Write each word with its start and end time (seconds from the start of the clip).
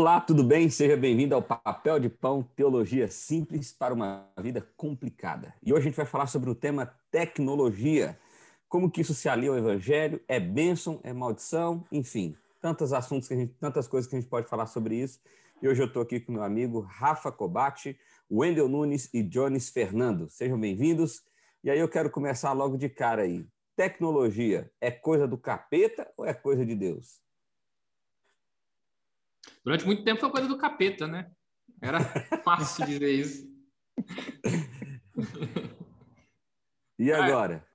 Olá, 0.00 0.20
tudo 0.20 0.44
bem? 0.44 0.70
Seja 0.70 0.96
bem-vindo 0.96 1.34
ao 1.34 1.42
Papel 1.42 1.98
de 1.98 2.08
Pão 2.08 2.40
Teologia 2.54 3.08
Simples 3.08 3.72
para 3.72 3.92
uma 3.92 4.30
Vida 4.40 4.64
Complicada. 4.76 5.52
E 5.60 5.72
hoje 5.72 5.80
a 5.80 5.84
gente 5.86 5.96
vai 5.96 6.06
falar 6.06 6.28
sobre 6.28 6.48
o 6.48 6.54
tema 6.54 6.94
tecnologia. 7.10 8.16
Como 8.68 8.88
que 8.88 9.00
isso 9.00 9.12
se 9.12 9.28
alia 9.28 9.50
ao 9.50 9.58
Evangelho? 9.58 10.20
É 10.28 10.38
bênção? 10.38 11.00
É 11.02 11.12
maldição? 11.12 11.84
Enfim, 11.90 12.36
tantos 12.60 12.92
assuntos, 12.92 13.26
que 13.26 13.34
a 13.34 13.36
gente, 13.38 13.54
tantas 13.58 13.88
coisas 13.88 14.08
que 14.08 14.14
a 14.14 14.20
gente 14.20 14.30
pode 14.30 14.48
falar 14.48 14.66
sobre 14.66 14.94
isso. 14.94 15.20
E 15.60 15.66
hoje 15.66 15.82
eu 15.82 15.88
estou 15.88 16.02
aqui 16.02 16.20
com 16.20 16.30
meu 16.30 16.44
amigo 16.44 16.78
Rafa 16.78 17.32
Cobate, 17.32 17.98
Wendel 18.30 18.68
Nunes 18.68 19.12
e 19.12 19.20
Jones 19.20 19.68
Fernando. 19.68 20.30
Sejam 20.30 20.60
bem-vindos. 20.60 21.24
E 21.64 21.70
aí 21.70 21.78
eu 21.80 21.88
quero 21.88 22.08
começar 22.08 22.52
logo 22.52 22.78
de 22.78 22.88
cara 22.88 23.22
aí. 23.22 23.44
Tecnologia 23.74 24.70
é 24.80 24.92
coisa 24.92 25.26
do 25.26 25.36
capeta 25.36 26.08
ou 26.16 26.24
é 26.24 26.32
coisa 26.32 26.64
de 26.64 26.76
Deus? 26.76 27.20
Durante 29.64 29.86
muito 29.86 30.04
tempo 30.04 30.20
foi 30.20 30.30
coisa 30.30 30.48
do 30.48 30.58
capeta, 30.58 31.06
né? 31.06 31.30
Era 31.80 32.00
fácil 32.42 32.86
dizer 32.86 33.12
isso. 33.12 33.48
E 36.98 37.12
agora? 37.12 37.66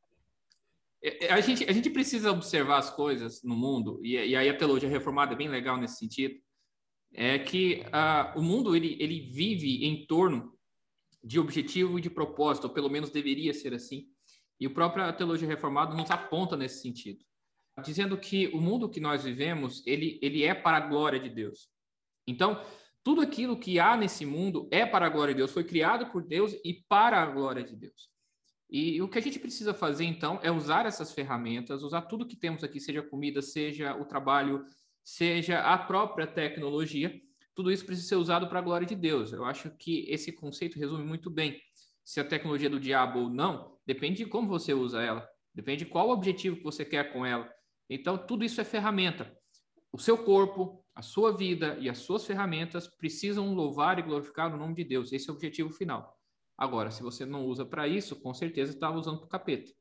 A, 1.04 1.08
é, 1.08 1.32
a, 1.32 1.42
gente, 1.42 1.64
a 1.70 1.72
gente 1.72 1.90
precisa 1.90 2.32
observar 2.32 2.78
as 2.78 2.90
coisas 2.90 3.42
no 3.44 3.56
mundo, 3.56 4.00
e, 4.04 4.14
e 4.14 4.36
aí 4.36 4.50
a 4.50 4.58
teologia 4.58 4.90
reformada 4.90 5.34
é 5.34 5.38
bem 5.38 5.48
legal 5.48 5.78
nesse 5.78 5.98
sentido, 5.98 6.36
é 7.14 7.38
que 7.38 7.84
uh, 7.88 8.40
o 8.40 8.42
mundo 8.42 8.76
ele, 8.76 8.98
ele 9.00 9.30
vive 9.32 9.86
em 9.86 10.06
torno 10.08 10.52
de 11.24 11.40
objetivo 11.40 11.98
e 11.98 12.02
de 12.02 12.10
propósito, 12.10 12.66
ou 12.66 12.74
pelo 12.74 12.90
menos 12.90 13.10
deveria 13.10 13.54
ser 13.54 13.74
assim, 13.74 14.08
e 14.60 14.68
o 14.68 14.74
próprio 14.74 15.12
teologia 15.14 15.48
reformada 15.48 15.96
nos 15.96 16.10
aponta 16.12 16.58
nesse 16.58 16.82
sentido, 16.82 17.24
dizendo 17.82 18.18
que 18.18 18.48
o 18.48 18.62
mundo 18.62 18.90
que 18.90 19.00
nós 19.00 19.24
vivemos, 19.24 19.82
ele, 19.86 20.20
ele 20.22 20.44
é 20.44 20.54
para 20.54 20.78
a 20.78 20.88
glória 20.88 21.20
de 21.20 21.30
Deus. 21.30 21.70
Então, 22.28 22.62
tudo 23.04 23.22
aquilo 23.22 23.58
que 23.58 23.80
há 23.80 23.98
nesse 23.98 24.26
mundo 24.26 24.68
é 24.72 24.86
para 24.86 25.06
a 25.06 25.10
glória 25.10 25.34
de 25.34 25.40
Deus, 25.40 25.52
foi 25.52 25.64
criado 25.64 26.12
por 26.12 26.24
Deus 26.24 26.54
e 26.64 26.84
para 26.88 27.22
a 27.22 27.26
glória 27.26 27.64
de 27.64 27.76
Deus. 27.76 28.10
E 28.70 29.02
o 29.02 29.08
que 29.08 29.20
a 29.20 29.22
gente 29.22 29.40
precisa 29.40 29.74
fazer, 29.74 30.06
então, 30.06 30.40
é 30.42 30.52
usar 30.52 30.86
essas 30.86 31.12
ferramentas, 31.12 31.84
usar 31.84 32.04
tudo 32.04 32.26
que 32.26 32.36
temos 32.36 32.64
aqui, 32.64 32.80
seja 32.80 33.04
comida, 33.04 33.42
seja 33.42 33.96
o 33.96 34.06
trabalho, 34.06 34.66
seja 35.04 35.60
a 35.60 35.78
própria 35.78 36.26
tecnologia, 36.26 37.22
tudo 37.54 37.72
isso 37.72 37.86
precisa 37.86 38.08
ser 38.08 38.16
usado 38.16 38.48
para 38.48 38.60
a 38.60 38.64
glória 38.64 38.88
de 38.88 38.96
Deus. 38.96 39.32
Eu 39.32 39.46
acho 39.46 39.70
que 39.78 40.10
esse 40.10 40.32
conceito 40.32 40.80
resume 40.80 41.04
muito 41.04 41.30
bem 41.30 41.62
se 42.04 42.20
a 42.20 42.24
tecnologia 42.24 42.68
é 42.68 42.72
do 42.72 42.80
diabo 42.80 43.20
ou 43.20 43.30
não, 43.30 43.78
depende 43.86 44.24
de 44.24 44.30
como 44.30 44.48
você 44.48 44.74
usa 44.74 45.02
ela, 45.02 45.28
depende 45.54 45.86
de 45.86 45.92
qual 45.92 46.10
objetivo 46.10 46.58
que 46.58 46.64
você 46.64 46.84
quer 46.84 47.14
com 47.14 47.26
ela. 47.26 47.50
Então, 47.94 48.18
tudo 48.18 48.44
isso 48.44 48.60
é 48.60 48.64
ferramenta. 48.64 49.32
O 49.92 50.00
seu 50.00 50.18
corpo, 50.18 50.84
a 50.96 51.02
sua 51.02 51.36
vida 51.36 51.78
e 51.80 51.90
as 51.90 52.00
suas 52.00 52.26
ferramentas 52.26 52.88
precisam 52.88 53.54
louvar 53.54 54.00
e 54.00 54.02
glorificar 54.02 54.54
o 54.54 54.58
nome 54.58 54.76
de 54.76 54.84
Deus. 54.84 55.14
Esse 55.14 55.30
é 55.30 55.32
o 55.32 55.36
objetivo 55.36 55.70
final. 55.70 56.18
Agora, 56.58 56.92
se 56.92 57.04
você 57.04 57.26
não 57.26 57.46
usa 57.46 57.66
para 57.66 57.88
isso, 57.88 58.20
com 58.22 58.34
certeza 58.34 58.74
está 58.74 58.90
usando 58.90 59.20
para 59.20 59.26
o 59.26 59.30
capeta. 59.30 59.72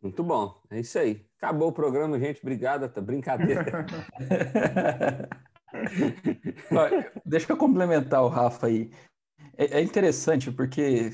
Muito 0.00 0.22
bom, 0.24 0.60
é 0.70 0.80
isso 0.80 0.98
aí. 0.98 1.24
Acabou 1.38 1.68
o 1.68 1.72
programa, 1.72 2.18
gente. 2.18 2.40
Obrigado, 2.40 2.88
tá 2.88 3.00
brincadeira. 3.00 3.86
Deixa 7.24 7.52
eu 7.52 7.56
complementar 7.56 8.22
o 8.22 8.28
Rafa 8.28 8.66
aí. 8.66 8.90
É, 9.56 9.78
é, 9.78 9.82
interessante 9.82 10.50
porque 10.50 11.12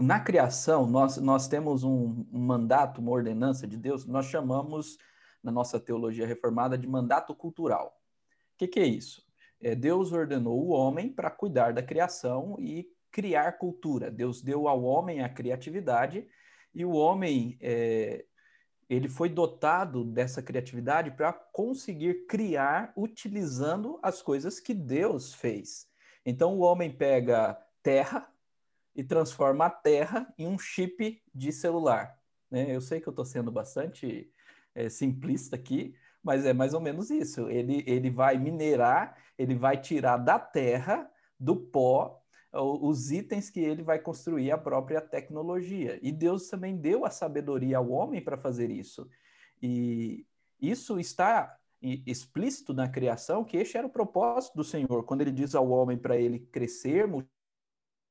na 0.00 0.20
criação 0.20 0.86
nós, 0.86 1.16
nós 1.18 1.46
temos 1.48 1.84
um, 1.84 2.26
um 2.32 2.40
mandato, 2.40 3.00
uma 3.00 3.10
ordenança 3.10 3.66
de 3.66 3.76
Deus, 3.76 4.06
nós 4.06 4.26
chamamos 4.26 4.98
na 5.42 5.50
nossa 5.50 5.78
teologia 5.78 6.26
reformada 6.26 6.76
de 6.76 6.86
mandato 6.86 7.34
cultural. 7.34 8.00
O 8.54 8.58
que, 8.58 8.68
que 8.68 8.80
é 8.80 8.86
isso? 8.86 9.24
É, 9.60 9.74
Deus 9.74 10.12
ordenou 10.12 10.58
o 10.66 10.70
homem 10.70 11.12
para 11.12 11.30
cuidar 11.30 11.72
da 11.72 11.82
criação 11.82 12.56
e 12.58 12.88
criar 13.10 13.52
cultura. 13.52 14.10
Deus 14.10 14.42
deu 14.42 14.68
ao 14.68 14.82
homem 14.82 15.22
a 15.22 15.28
criatividade 15.28 16.26
e 16.74 16.84
o 16.84 16.92
homem 16.92 17.58
é, 17.60 18.24
ele 18.88 19.08
foi 19.08 19.28
dotado 19.28 20.04
dessa 20.04 20.42
criatividade 20.42 21.10
para 21.12 21.32
conseguir 21.32 22.26
criar 22.26 22.92
utilizando 22.96 23.98
as 24.02 24.20
coisas 24.20 24.58
que 24.58 24.74
Deus 24.74 25.32
fez. 25.32 25.86
Então 26.24 26.58
o 26.58 26.60
homem 26.60 26.90
pega 26.90 27.56
terra 27.82 28.28
e 28.94 29.04
transforma 29.04 29.66
a 29.66 29.70
terra 29.70 30.32
em 30.38 30.46
um 30.46 30.58
chip 30.58 31.22
de 31.34 31.52
celular. 31.52 32.18
Né? 32.50 32.74
Eu 32.74 32.80
sei 32.80 33.00
que 33.00 33.08
eu 33.08 33.12
estou 33.12 33.24
sendo 33.24 33.50
bastante 33.50 34.30
é, 34.74 34.88
simplista 34.88 35.56
aqui, 35.56 35.94
mas 36.22 36.44
é 36.44 36.52
mais 36.52 36.74
ou 36.74 36.80
menos 36.80 37.10
isso. 37.10 37.48
Ele, 37.48 37.84
ele 37.86 38.10
vai 38.10 38.36
minerar, 38.38 39.16
ele 39.38 39.54
vai 39.54 39.80
tirar 39.80 40.16
da 40.16 40.38
terra, 40.38 41.10
do 41.38 41.56
pó, 41.56 42.20
os 42.52 43.12
itens 43.12 43.48
que 43.48 43.60
ele 43.60 43.82
vai 43.82 43.98
construir 43.98 44.50
a 44.50 44.58
própria 44.58 45.00
tecnologia. 45.00 45.98
E 46.02 46.10
Deus 46.10 46.48
também 46.48 46.76
deu 46.76 47.04
a 47.04 47.10
sabedoria 47.10 47.78
ao 47.78 47.90
homem 47.90 48.20
para 48.20 48.36
fazer 48.36 48.70
isso. 48.70 49.08
E 49.62 50.26
isso 50.60 50.98
está 50.98 51.56
explícito 51.80 52.74
na 52.74 52.88
criação, 52.88 53.44
que 53.44 53.56
este 53.56 53.78
era 53.78 53.86
o 53.86 53.90
propósito 53.90 54.56
do 54.56 54.64
Senhor, 54.64 55.04
quando 55.04 55.22
ele 55.22 55.32
diz 55.32 55.54
ao 55.54 55.70
homem 55.70 55.96
para 55.96 56.16
ele 56.16 56.40
crescer, 56.40 57.06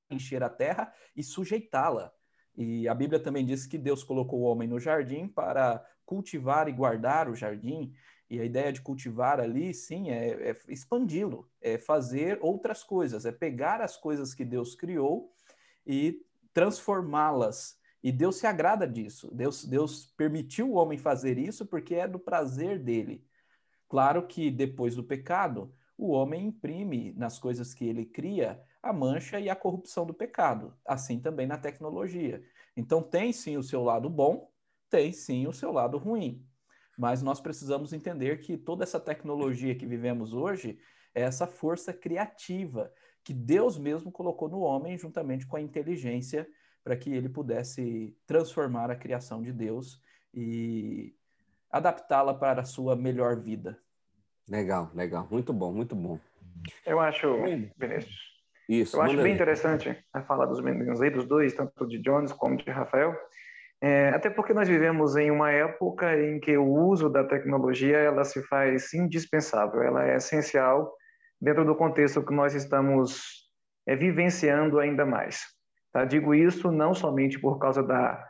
encher 0.10 0.44
a 0.44 0.50
terra 0.50 0.94
e 1.16 1.24
sujeitá-la. 1.24 2.12
E 2.56 2.88
a 2.88 2.94
Bíblia 2.94 3.20
também 3.20 3.46
diz 3.46 3.66
que 3.66 3.78
Deus 3.78 4.04
colocou 4.04 4.42
o 4.42 4.44
homem 4.44 4.68
no 4.68 4.80
jardim 4.80 5.28
para 5.28 5.86
cultivar 6.06 6.68
e 6.68 6.74
guardar 6.74 7.30
o 7.30 7.36
jardim. 7.36 7.94
E 8.30 8.40
a 8.40 8.44
ideia 8.44 8.72
de 8.72 8.82
cultivar 8.82 9.40
ali, 9.40 9.74
sim, 9.74 10.10
é, 10.12 10.52
é 10.52 10.58
expandi-lo, 10.68 11.50
é 11.62 11.78
fazer 11.78 12.38
outras 12.42 12.84
coisas, 12.84 13.26
é 13.26 13.32
pegar 13.32 13.82
as 13.82 13.98
coisas 13.98 14.34
que 14.34 14.46
Deus 14.46 14.76
criou 14.76 15.34
e 15.86 16.22
transformá-las. 16.54 17.78
E 18.04 18.12
Deus 18.12 18.38
se 18.38 18.48
agrada 18.48 18.88
disso. 18.88 19.34
Deus, 19.34 19.66
Deus 19.66 20.14
permitiu 20.18 20.72
o 20.72 20.76
homem 20.76 20.98
fazer 20.98 21.38
isso 21.38 21.66
porque 21.66 21.96
é 21.96 22.08
do 22.08 22.20
prazer 22.20 22.80
dele. 22.80 23.26
Claro 23.88 24.28
que 24.28 24.52
depois 24.52 24.96
do 24.96 25.04
pecado, 25.04 25.74
o 25.98 26.12
homem 26.12 26.48
imprime 26.48 27.14
nas 27.18 27.40
coisas 27.40 27.74
que 27.74 27.86
ele 27.86 28.06
cria 28.06 28.62
a 28.82 28.94
mancha 28.94 29.40
e 29.40 29.50
a 29.50 29.56
corrupção 29.56 30.06
do 30.06 30.14
pecado, 30.14 30.74
assim 30.86 31.20
também 31.20 31.46
na 31.46 31.58
tecnologia. 31.58 32.42
Então, 32.76 33.02
tem 33.02 33.34
sim 33.34 33.58
o 33.58 33.64
seu 33.64 33.84
lado 33.84 34.10
bom, 34.10 34.50
tem 34.90 35.12
sim 35.12 35.48
o 35.48 35.54
seu 35.54 35.72
lado 35.72 35.98
ruim. 35.98 36.46
Mas 36.98 37.22
nós 37.22 37.40
precisamos 37.40 37.94
entender 37.94 38.40
que 38.40 38.58
toda 38.58 38.84
essa 38.84 39.00
tecnologia 39.00 39.76
que 39.76 39.86
vivemos 39.86 40.34
hoje 40.34 40.80
é 41.14 41.22
essa 41.22 41.48
força 41.48 41.94
criativa 41.94 42.92
que 43.24 43.34
Deus 43.34 43.78
mesmo 43.78 44.12
colocou 44.12 44.50
no 44.50 44.60
homem, 44.60 44.98
juntamente 44.98 45.46
com 45.46 45.56
a 45.56 45.62
inteligência, 45.62 46.48
para 46.84 46.96
que 46.96 47.12
ele 47.12 47.30
pudesse 47.30 48.18
transformar 48.26 48.90
a 48.90 48.96
criação 48.96 49.42
de 49.42 49.52
Deus 49.52 50.02
e 50.34 51.16
adaptá-la 51.70 52.34
para 52.34 52.62
a 52.62 52.66
sua 52.66 52.96
melhor 52.96 53.40
vida. 53.40 53.80
Legal, 54.48 54.90
legal. 54.96 55.28
Muito 55.30 55.54
bom, 55.54 55.72
muito 55.72 55.96
bom. 55.96 56.20
Eu 56.86 57.00
acho, 57.00 57.28
Vinícius, 57.78 58.29
isso, 58.70 58.98
Eu 58.98 59.02
acho 59.02 59.18
bem 59.18 59.34
interessante 59.34 59.98
a 60.14 60.22
fala 60.22 60.46
dos 60.46 60.62
meninos 60.62 61.02
aí, 61.02 61.10
dos 61.10 61.26
dois, 61.26 61.54
tanto 61.56 61.88
de 61.88 62.00
Jones 62.00 62.32
como 62.32 62.56
de 62.56 62.70
Rafael, 62.70 63.16
é, 63.82 64.10
até 64.10 64.30
porque 64.30 64.54
nós 64.54 64.68
vivemos 64.68 65.16
em 65.16 65.32
uma 65.32 65.52
época 65.52 66.16
em 66.16 66.40
que 66.40 66.56
o 66.56 66.66
uso 66.66 67.10
da 67.10 67.24
tecnologia 67.24 67.98
ela 67.98 68.24
se 68.24 68.44
faz 68.44 68.94
indispensável, 68.94 69.82
ela 69.82 70.06
é 70.06 70.18
essencial 70.18 70.94
dentro 71.42 71.66
do 71.66 71.76
contexto 71.76 72.24
que 72.24 72.34
nós 72.34 72.54
estamos 72.54 73.50
é, 73.88 73.96
vivenciando 73.96 74.80
ainda 74.80 75.04
mais. 75.04 75.46
Tá? 75.92 76.06
Digo 76.06 76.36
isso 76.36 76.72
não 76.72 76.94
somente 76.94 77.40
por 77.40 77.58
causa 77.58 77.82
da, 77.82 78.24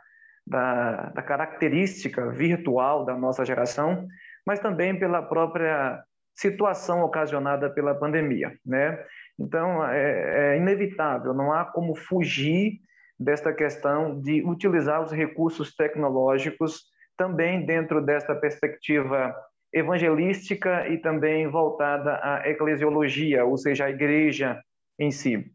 da, 0.46 1.10
da 1.10 1.22
característica 1.22 2.30
virtual 2.30 3.04
da 3.04 3.14
nossa 3.14 3.44
geração, 3.44 4.06
mas 4.46 4.58
também 4.58 4.98
pela 4.98 5.20
própria 5.20 6.02
situação 6.34 7.02
ocasionada 7.02 7.68
pela 7.68 7.94
pandemia, 7.94 8.56
né? 8.64 9.04
Então, 9.40 9.82
é, 9.86 10.54
é 10.54 10.56
inevitável, 10.58 11.32
não 11.32 11.50
há 11.50 11.64
como 11.64 11.96
fugir 11.96 12.80
desta 13.18 13.52
questão 13.54 14.20
de 14.20 14.42
utilizar 14.44 15.02
os 15.02 15.10
recursos 15.10 15.74
tecnológicos 15.74 16.84
também 17.16 17.64
dentro 17.64 18.04
desta 18.04 18.34
perspectiva 18.34 19.34
evangelística 19.72 20.88
e 20.88 20.98
também 20.98 21.48
voltada 21.48 22.20
à 22.22 22.48
eclesiologia, 22.48 23.44
ou 23.44 23.56
seja, 23.56 23.86
à 23.86 23.90
igreja 23.90 24.60
em 24.98 25.10
si. 25.10 25.50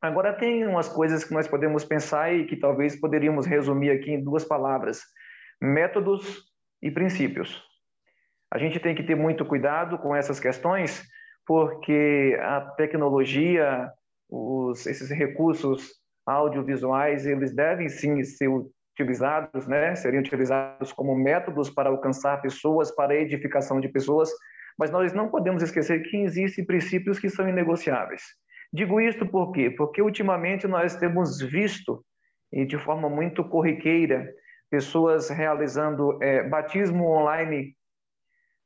Agora, 0.00 0.32
tem 0.32 0.66
umas 0.66 0.88
coisas 0.88 1.24
que 1.24 1.32
nós 1.32 1.48
podemos 1.48 1.84
pensar 1.84 2.32
e 2.34 2.44
que 2.44 2.56
talvez 2.56 3.00
poderíamos 3.00 3.46
resumir 3.46 3.90
aqui 3.90 4.12
em 4.12 4.22
duas 4.22 4.44
palavras: 4.44 5.00
métodos 5.60 6.42
e 6.82 6.90
princípios. 6.90 7.62
A 8.52 8.58
gente 8.58 8.78
tem 8.78 8.94
que 8.94 9.02
ter 9.02 9.16
muito 9.16 9.44
cuidado 9.44 9.98
com 9.98 10.14
essas 10.14 10.38
questões, 10.38 11.02
porque 11.46 12.38
a 12.40 12.60
tecnologia, 12.60 13.90
os, 14.28 14.86
esses 14.86 15.10
recursos 15.10 15.94
audiovisuais, 16.26 17.26
eles 17.26 17.54
devem 17.54 17.88
sim 17.88 18.22
ser 18.24 18.48
utilizados, 18.94 19.66
né? 19.66 19.94
seriam 19.94 20.20
utilizados 20.20 20.92
como 20.92 21.14
métodos 21.14 21.68
para 21.68 21.90
alcançar 21.90 22.40
pessoas, 22.40 22.90
para 22.94 23.12
a 23.12 23.16
edificação 23.16 23.80
de 23.80 23.88
pessoas, 23.88 24.30
Mas 24.78 24.90
nós 24.90 25.12
não 25.12 25.28
podemos 25.28 25.62
esquecer 25.62 26.02
que 26.02 26.16
existem 26.16 26.64
princípios 26.64 27.20
que 27.20 27.30
são 27.30 27.48
inegociáveis. 27.48 28.22
Digo 28.72 29.00
isto 29.00 29.24
por 29.24 29.52
quê? 29.52 29.70
Porque 29.70 30.02
ultimamente 30.02 30.66
nós 30.66 30.96
temos 30.96 31.40
visto, 31.40 32.04
e 32.52 32.64
de 32.66 32.76
forma 32.76 33.08
muito 33.08 33.44
corriqueira, 33.44 34.28
pessoas 34.68 35.30
realizando 35.30 36.18
é, 36.20 36.42
batismo 36.48 37.06
online, 37.06 37.76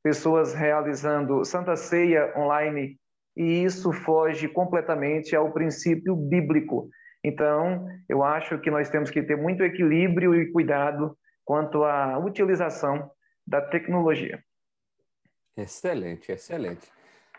pessoas 0.08 0.54
realizando 0.54 1.44
Santa 1.44 1.76
Ceia 1.76 2.32
online, 2.34 2.98
e 3.36 3.62
isso 3.62 3.92
foge 3.92 4.48
completamente 4.48 5.36
ao 5.36 5.52
princípio 5.52 6.16
bíblico. 6.16 6.88
Então, 7.22 7.86
eu 8.08 8.24
acho 8.24 8.58
que 8.58 8.70
nós 8.70 8.88
temos 8.88 9.10
que 9.10 9.22
ter 9.22 9.36
muito 9.36 9.62
equilíbrio 9.62 10.34
e 10.34 10.50
cuidado 10.50 11.14
quanto 11.44 11.84
à 11.84 12.18
utilização 12.18 13.10
da 13.46 13.60
tecnologia. 13.60 14.42
Excelente, 15.54 16.32
excelente. 16.32 16.90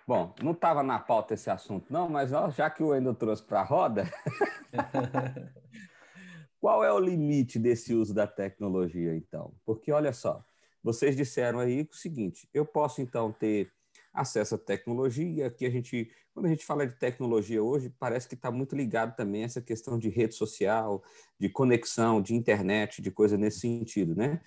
Bom, 0.07 0.35
não 0.43 0.51
estava 0.51 0.83
na 0.83 0.99
pauta 0.99 1.33
esse 1.33 1.49
assunto, 1.49 1.91
não, 1.91 2.07
mas 2.07 2.33
ó, 2.33 2.51
já 2.51 2.69
que 2.69 2.83
o 2.83 2.89
Wendel 2.89 3.15
trouxe 3.15 3.43
para 3.43 3.61
a 3.61 3.63
roda, 3.63 4.03
qual 6.61 6.83
é 6.83 6.93
o 6.93 6.99
limite 6.99 7.57
desse 7.57 7.95
uso 7.95 8.13
da 8.13 8.27
tecnologia, 8.27 9.15
então? 9.15 9.55
Porque 9.65 9.91
olha 9.91 10.13
só, 10.13 10.45
vocês 10.93 11.15
disseram 11.15 11.59
aí 11.59 11.87
o 11.91 11.95
seguinte: 11.95 12.49
eu 12.53 12.65
posso 12.65 13.01
então 13.01 13.31
ter 13.31 13.71
acesso 14.11 14.55
à 14.55 14.57
tecnologia, 14.57 15.49
que 15.49 15.65
a 15.65 15.69
gente, 15.69 16.11
quando 16.33 16.47
a 16.47 16.49
gente 16.49 16.65
fala 16.65 16.85
de 16.85 16.95
tecnologia 16.95 17.61
hoje, 17.63 17.93
parece 17.99 18.27
que 18.27 18.33
está 18.33 18.51
muito 18.51 18.75
ligado 18.75 19.15
também 19.15 19.43
a 19.43 19.45
essa 19.45 19.61
questão 19.61 19.99
de 19.99 20.09
rede 20.09 20.33
social, 20.33 21.03
de 21.39 21.47
conexão, 21.47 22.21
de 22.21 22.33
internet, 22.35 23.01
de 23.01 23.11
coisa 23.11 23.37
nesse 23.37 23.59
sentido, 23.59 24.15
né? 24.15 24.41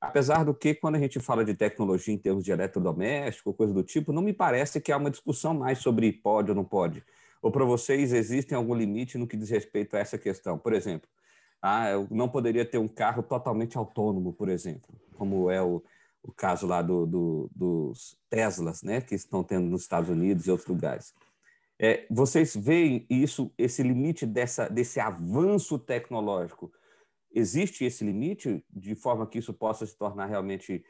Apesar 0.00 0.44
do 0.44 0.54
que, 0.54 0.74
quando 0.74 0.96
a 0.96 0.98
gente 0.98 1.18
fala 1.18 1.44
de 1.44 1.54
tecnologia 1.54 2.14
em 2.14 2.18
termos 2.18 2.44
de 2.44 2.52
eletrodoméstico, 2.52 3.54
coisa 3.54 3.72
do 3.72 3.82
tipo, 3.82 4.12
não 4.12 4.22
me 4.22 4.32
parece 4.32 4.80
que 4.80 4.92
há 4.92 4.96
uma 4.96 5.10
discussão 5.10 5.54
mais 5.54 5.78
sobre 5.78 6.12
pode 6.12 6.50
ou 6.50 6.56
não 6.56 6.64
pode. 6.64 7.02
Ou 7.40 7.50
para 7.50 7.64
vocês, 7.64 8.12
existem 8.12 8.56
algum 8.56 8.74
limite 8.74 9.18
no 9.18 9.26
que 9.26 9.36
diz 9.36 9.50
respeito 9.50 9.96
a 9.96 10.00
essa 10.00 10.18
questão? 10.18 10.58
Por 10.58 10.72
exemplo, 10.72 11.08
ah, 11.62 11.90
eu 11.90 12.06
não 12.10 12.28
poderia 12.28 12.64
ter 12.64 12.78
um 12.78 12.86
carro 12.86 13.22
totalmente 13.22 13.76
autônomo, 13.76 14.32
por 14.32 14.48
exemplo, 14.48 14.88
como 15.18 15.50
é 15.50 15.60
o, 15.60 15.82
o 16.22 16.32
caso 16.32 16.66
lá 16.66 16.80
do, 16.80 17.04
do, 17.04 17.50
dos 17.54 18.16
Teslas, 18.30 18.82
né, 18.82 19.00
que 19.00 19.14
estão 19.14 19.42
tendo 19.42 19.66
nos 19.66 19.82
Estados 19.82 20.08
Unidos 20.08 20.46
e 20.46 20.50
outros 20.50 20.68
lugares. 20.68 21.12
É, 21.80 22.06
vocês 22.10 22.56
veem 22.56 23.06
isso, 23.10 23.52
esse 23.58 23.82
limite 23.82 24.24
dessa, 24.24 24.68
desse 24.68 25.00
avanço 25.00 25.78
tecnológico? 25.78 26.72
Existe 27.32 27.84
esse 27.84 28.04
limite 28.04 28.64
de 28.70 28.94
forma 28.94 29.26
que 29.26 29.38
isso 29.38 29.52
possa 29.52 29.86
se 29.86 29.96
tornar 29.96 30.26
realmente 30.26 30.84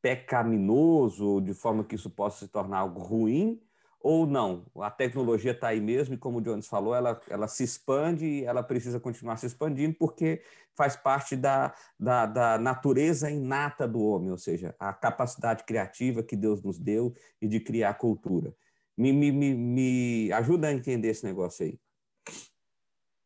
pecaminoso, 0.00 1.40
de 1.40 1.54
forma 1.54 1.84
que 1.84 1.94
isso 1.94 2.10
possa 2.10 2.46
se 2.46 2.50
tornar 2.50 2.78
algo 2.78 3.00
ruim? 3.00 3.60
Ou 4.02 4.26
não? 4.26 4.66
A 4.76 4.90
tecnologia 4.90 5.52
está 5.52 5.68
aí 5.68 5.80
mesmo 5.80 6.14
e, 6.14 6.18
como 6.18 6.38
o 6.38 6.40
Jones 6.40 6.66
falou, 6.66 6.94
ela, 6.94 7.20
ela 7.28 7.48
se 7.48 7.64
expande 7.64 8.26
e 8.26 8.44
ela 8.44 8.62
precisa 8.62 8.98
continuar 8.98 9.36
se 9.36 9.46
expandindo 9.46 9.96
porque 9.98 10.42
faz 10.76 10.96
parte 10.96 11.36
da, 11.36 11.74
da, 11.98 12.26
da, 12.26 12.58
natureza 12.58 13.30
inata 13.30 13.86
do 13.86 14.00
homem, 14.00 14.30
ou 14.30 14.38
seja, 14.38 14.74
a 14.78 14.92
capacidade 14.92 15.64
criativa 15.64 16.22
que 16.22 16.36
Deus 16.36 16.62
nos 16.62 16.78
deu 16.78 17.14
e 17.40 17.46
de 17.46 17.60
criar 17.60 17.94
cultura. 17.94 18.54
Me, 18.96 19.12
me, 19.12 19.30
me, 19.30 19.54
me 19.54 20.32
ajuda 20.32 20.68
a 20.68 20.72
entender 20.72 21.08
esse 21.08 21.24
negócio 21.24 21.64
aí. 21.64 21.78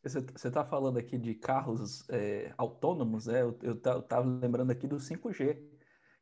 Você 0.03 0.49
está 0.49 0.65
falando 0.65 0.99
aqui 0.99 1.19
de 1.19 1.35
carros 1.35 2.09
é, 2.11 2.53
autônomos, 2.57 3.27
né? 3.27 3.43
Eu 3.43 3.75
estava 3.75 4.25
lembrando 4.25 4.71
aqui 4.71 4.87
do 4.87 4.99
5G, 4.99 5.57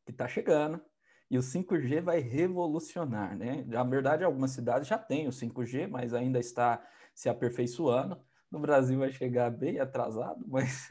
que 0.06 0.10
está 0.10 0.26
chegando. 0.26 0.80
E 1.30 1.38
o 1.38 1.40
5G 1.40 2.00
vai 2.02 2.20
revolucionar, 2.20 3.36
né? 3.36 3.64
Na 3.66 3.82
verdade, 3.82 4.24
algumas 4.24 4.50
cidades 4.50 4.86
já 4.86 4.98
têm 4.98 5.26
o 5.26 5.32
5G, 5.32 5.88
mas 5.88 6.12
ainda 6.12 6.38
está 6.38 6.84
se 7.14 7.28
aperfeiçoando. 7.28 8.20
No 8.50 8.58
Brasil 8.58 8.98
vai 8.98 9.10
chegar 9.10 9.50
bem 9.50 9.80
atrasado, 9.80 10.44
mas 10.48 10.88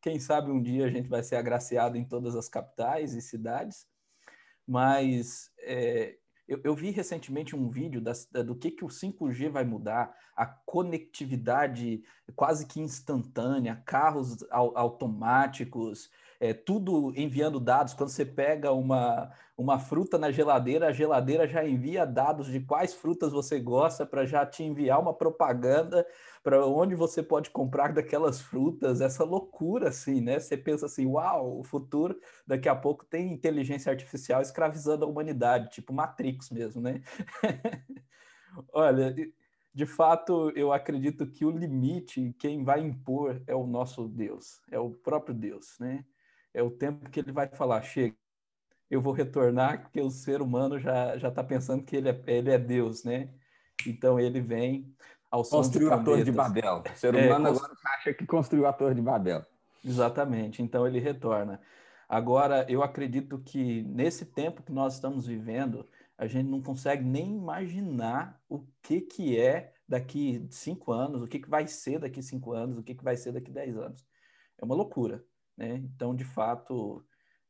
quem 0.00 0.18
sabe 0.18 0.50
um 0.50 0.62
dia 0.62 0.86
a 0.86 0.90
gente 0.90 1.08
vai 1.08 1.22
ser 1.22 1.36
agraciado 1.36 1.96
em 1.96 2.04
todas 2.04 2.34
as 2.34 2.48
capitais 2.48 3.14
e 3.14 3.20
cidades. 3.20 3.86
Mas 4.66 5.52
é, 5.60 6.16
eu, 6.48 6.60
eu, 6.62 6.74
vi 6.74 6.90
recentemente 6.90 7.56
um 7.56 7.68
vídeo 7.68 8.00
das, 8.00 8.26
do 8.26 8.54
que, 8.54 8.70
que 8.70 8.84
o 8.84 8.88
5G 8.88 9.48
vai 9.50 9.64
mudar, 9.64 10.16
a 10.36 10.46
conectividade 10.46 12.02
quase 12.34 12.66
que 12.66 12.80
instantânea, 12.80 13.82
carros 13.84 14.44
automáticos, 14.50 16.10
é, 16.40 16.52
tudo 16.52 17.12
enviando 17.16 17.58
dados. 17.60 17.94
Quando 17.94 18.10
você 18.10 18.24
pega 18.24 18.72
uma, 18.72 19.30
uma 19.56 19.78
fruta 19.78 20.18
na 20.18 20.30
geladeira, 20.30 20.88
a 20.88 20.92
geladeira 20.92 21.46
já 21.46 21.66
envia 21.66 22.06
dados 22.06 22.46
de 22.46 22.60
quais 22.60 22.94
frutas 22.94 23.32
você 23.32 23.58
gosta 23.60 24.04
para 24.06 24.24
já 24.26 24.44
te 24.44 24.62
enviar 24.62 25.00
uma 25.00 25.14
propaganda 25.14 26.06
para 26.42 26.64
onde 26.66 26.94
você 26.94 27.22
pode 27.22 27.50
comprar 27.50 27.92
daquelas 27.92 28.40
frutas. 28.40 29.00
Essa 29.00 29.24
loucura, 29.24 29.88
assim, 29.88 30.20
né? 30.20 30.38
Você 30.38 30.56
pensa 30.56 30.86
assim, 30.86 31.06
uau, 31.06 31.58
o 31.58 31.64
futuro 31.64 32.18
daqui 32.46 32.68
a 32.68 32.76
pouco 32.76 33.04
tem 33.04 33.32
inteligência 33.32 33.90
artificial 33.90 34.40
escravizando 34.42 35.04
a 35.04 35.08
humanidade, 35.08 35.70
tipo 35.70 35.92
Matrix 35.92 36.50
mesmo, 36.50 36.80
né? 36.80 37.02
Olha, 38.72 39.14
de 39.76 39.84
fato, 39.84 40.50
eu 40.56 40.72
acredito 40.72 41.26
que 41.26 41.44
o 41.44 41.50
limite, 41.50 42.34
quem 42.38 42.64
vai 42.64 42.80
impor 42.80 43.42
é 43.46 43.54
o 43.54 43.66
nosso 43.66 44.08
Deus, 44.08 44.62
é 44.70 44.78
o 44.78 44.90
próprio 44.90 45.34
Deus, 45.34 45.76
né? 45.78 46.02
É 46.56 46.62
o 46.62 46.70
tempo 46.70 47.10
que 47.10 47.20
ele 47.20 47.32
vai 47.32 47.46
falar, 47.46 47.82
chega, 47.82 48.16
eu 48.90 48.98
vou 48.98 49.12
retornar, 49.12 49.82
porque 49.82 50.00
o 50.00 50.08
ser 50.08 50.40
humano 50.40 50.78
já 50.78 51.18
já 51.18 51.28
está 51.28 51.44
pensando 51.44 51.84
que 51.84 51.94
ele 51.94 52.08
é, 52.08 52.22
ele 52.26 52.50
é 52.50 52.58
Deus, 52.58 53.04
né? 53.04 53.28
Então 53.86 54.18
ele 54.18 54.40
vem 54.40 54.96
ao 55.30 55.44
som 55.44 55.58
Construiu 55.58 55.92
a 55.92 56.02
Torre 56.02 56.24
de 56.24 56.32
Babel. 56.32 56.82
O 56.82 56.96
ser 56.96 57.14
é, 57.14 57.26
humano 57.26 57.48
é, 57.48 57.50
agora 57.50 57.72
acha 57.98 58.14
que 58.14 58.24
construiu 58.24 58.66
a 58.66 58.72
Torre 58.72 58.94
de 58.94 59.02
Babel. 59.02 59.44
Exatamente, 59.84 60.62
então 60.62 60.86
ele 60.86 60.98
retorna. 60.98 61.60
Agora, 62.08 62.64
eu 62.70 62.82
acredito 62.82 63.38
que 63.38 63.82
nesse 63.82 64.24
tempo 64.24 64.62
que 64.62 64.72
nós 64.72 64.94
estamos 64.94 65.26
vivendo, 65.26 65.86
a 66.16 66.26
gente 66.26 66.48
não 66.48 66.62
consegue 66.62 67.04
nem 67.04 67.36
imaginar 67.36 68.40
o 68.48 68.64
que, 68.80 69.02
que 69.02 69.38
é 69.38 69.74
daqui 69.86 70.46
cinco 70.50 70.90
anos, 70.90 71.20
o 71.20 71.26
que, 71.26 71.38
que 71.38 71.50
vai 71.50 71.66
ser 71.66 71.98
daqui 71.98 72.22
cinco 72.22 72.52
anos, 72.52 72.78
o 72.78 72.82
que, 72.82 72.94
que 72.94 73.04
vai 73.04 73.16
ser 73.16 73.32
daqui 73.32 73.50
dez 73.50 73.76
anos. 73.76 74.06
É 74.56 74.64
uma 74.64 74.74
loucura. 74.74 75.22
Né? 75.56 75.76
Então, 75.76 76.14
de 76.14 76.24
fato, 76.24 77.04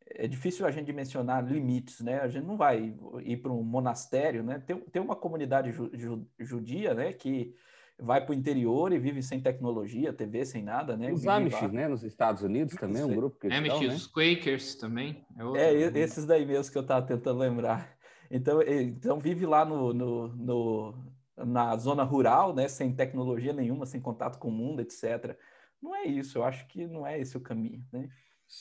é 0.06 0.26
difícil 0.26 0.66
a 0.66 0.70
gente 0.70 0.86
dimensionar 0.86 1.44
limites, 1.44 2.00
né? 2.00 2.20
A 2.20 2.28
gente 2.28 2.46
não 2.46 2.56
vai 2.56 2.94
ir 3.22 3.36
para 3.38 3.52
um 3.52 3.62
monastério, 3.62 4.42
né? 4.42 4.62
Tem, 4.64 4.76
tem 4.76 5.02
uma 5.02 5.16
comunidade 5.16 5.72
ju, 5.72 5.90
ju, 5.94 6.26
judia, 6.38 6.94
né? 6.94 7.12
Que 7.12 7.54
vai 7.98 8.24
para 8.24 8.32
o 8.32 8.34
interior 8.34 8.92
e 8.92 8.98
vive 8.98 9.22
sem 9.22 9.40
tecnologia, 9.40 10.12
TV, 10.12 10.44
sem 10.44 10.62
nada, 10.62 10.96
né? 10.96 11.10
Os 11.12 11.26
Amish, 11.26 11.60
né? 11.72 11.88
Nos 11.88 12.04
Estados 12.04 12.42
Unidos 12.42 12.74
também, 12.76 13.02
um 13.02 13.14
grupo 13.14 13.38
cristão, 13.38 13.58
Amish, 13.58 13.88
né? 13.88 13.94
os 13.94 14.06
Quakers 14.06 14.74
também. 14.76 15.24
É, 15.56 15.74
é, 15.74 15.98
esses 15.98 16.24
daí 16.24 16.46
mesmo 16.46 16.70
que 16.70 16.78
eu 16.78 16.82
estava 16.82 17.04
tentando 17.04 17.38
lembrar. 17.38 17.96
Então, 18.30 18.60
então 18.62 19.18
vive 19.18 19.46
lá 19.46 19.64
no, 19.64 19.94
no, 19.94 20.28
no, 20.28 20.94
na 21.36 21.76
zona 21.76 22.02
rural, 22.02 22.54
né? 22.54 22.68
Sem 22.68 22.94
tecnologia 22.94 23.52
nenhuma, 23.52 23.86
sem 23.86 24.00
contato 24.00 24.38
com 24.38 24.48
o 24.48 24.52
mundo, 24.52 24.80
etc. 24.80 25.36
Não 25.82 25.94
é 25.94 26.04
isso, 26.06 26.38
eu 26.38 26.44
acho 26.44 26.66
que 26.68 26.86
não 26.86 27.06
é 27.06 27.20
esse 27.20 27.36
o 27.36 27.40
caminho, 27.40 27.84
né? 27.92 28.08